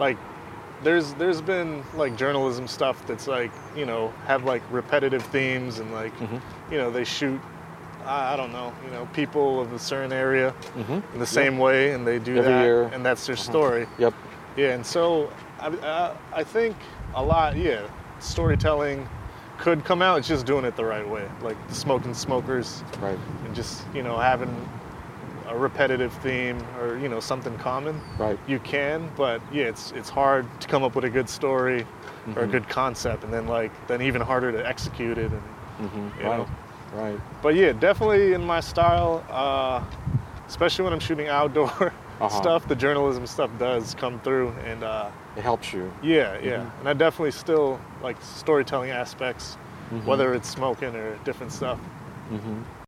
like 0.00 0.16
there's 0.82 1.14
there's 1.14 1.40
been 1.40 1.82
like 1.94 2.16
journalism 2.16 2.66
stuff 2.66 3.06
that's 3.06 3.26
like 3.28 3.52
you 3.76 3.86
know 3.86 4.12
have 4.26 4.44
like 4.44 4.62
repetitive 4.70 5.22
themes 5.26 5.78
and 5.78 5.92
like 5.92 6.16
Mhm. 6.18 6.40
you 6.70 6.78
know 6.78 6.90
they 6.90 7.04
shoot 7.04 7.40
I, 8.06 8.34
I 8.34 8.36
don't 8.36 8.52
know 8.52 8.72
you 8.84 8.90
know 8.90 9.06
people 9.12 9.60
of 9.60 9.72
a 9.72 9.78
certain 9.78 10.12
area 10.12 10.50
hmm 10.74 11.00
in 11.14 11.18
the 11.18 11.26
same 11.26 11.58
way 11.58 11.92
and 11.92 12.06
they 12.06 12.18
do 12.18 12.36
Every 12.36 12.52
that 12.52 12.62
year. 12.64 12.82
and 12.92 13.04
that's 13.04 13.26
their 13.26 13.36
story. 13.36 13.86
Yep. 13.98 14.14
Yeah, 14.56 14.74
and 14.74 14.84
so 14.84 15.30
I, 15.60 15.68
I, 15.68 16.16
I 16.40 16.44
think 16.44 16.76
a 17.14 17.22
lot, 17.22 17.56
yeah, 17.56 17.86
storytelling 18.20 19.08
could 19.58 19.84
come 19.84 20.02
out. 20.02 20.18
It's 20.18 20.28
just 20.28 20.44
doing 20.46 20.64
it 20.64 20.76
the 20.76 20.84
right 20.84 21.08
way, 21.08 21.28
like 21.40 21.56
the 21.68 21.74
smoking 21.74 22.14
smokers, 22.14 22.82
Right. 23.00 23.18
and 23.44 23.54
just 23.54 23.84
you 23.94 24.02
know 24.02 24.18
having 24.18 24.52
a 25.48 25.56
repetitive 25.56 26.12
theme 26.14 26.58
or 26.78 26.98
you 26.98 27.08
know 27.08 27.20
something 27.20 27.56
common. 27.58 28.00
Right. 28.18 28.38
You 28.46 28.58
can, 28.60 29.10
but 29.16 29.40
yeah, 29.52 29.64
it's 29.64 29.92
it's 29.92 30.08
hard 30.10 30.46
to 30.60 30.68
come 30.68 30.82
up 30.82 30.94
with 30.94 31.04
a 31.04 31.10
good 31.10 31.28
story 31.28 31.86
or 32.36 32.42
a 32.42 32.46
Mhm. 32.46 32.50
good 32.50 32.68
concept, 32.68 33.24
and 33.24 33.32
then 33.32 33.46
like 33.46 33.70
then 33.86 34.02
even 34.02 34.20
harder 34.22 34.50
to 34.52 34.66
execute 34.66 35.18
it. 35.18 35.30
And 35.32 35.42
hmm 35.90 36.08
You 36.20 36.28
Right. 36.28 36.38
know. 36.38 36.46
Right. 36.92 37.18
but 37.42 37.54
yeah, 37.54 37.72
definitely 37.72 38.32
in 38.34 38.44
my 38.44 38.60
style, 38.60 39.24
uh, 39.30 39.82
especially 40.46 40.84
when 40.84 40.92
I'm 40.92 41.00
shooting 41.00 41.28
outdoor 41.28 41.92
Uh-huh. 42.20 42.28
stuff, 42.40 42.68
the 42.68 42.76
journalism 42.76 43.26
stuff 43.26 43.50
does 43.58 43.94
come 43.96 44.20
through, 44.20 44.50
and. 44.64 44.84
Uh, 44.84 45.10
It 45.36 45.42
helps 45.42 45.72
you. 45.72 45.90
Yeah, 46.02 46.38
yeah. 46.40 46.58
Mhm. 46.58 46.70
And 46.80 46.88
I 46.88 46.92
definitely 46.92 47.32
still 47.32 47.80
like 48.00 48.16
storytelling 48.22 48.90
aspects, 48.92 49.56
Mhm. 49.90 50.04
whether 50.04 50.32
it's 50.34 50.48
smoking 50.48 50.94
or 50.94 51.16
different 51.24 51.50
stuff. 51.50 51.78
hmm 52.28 52.62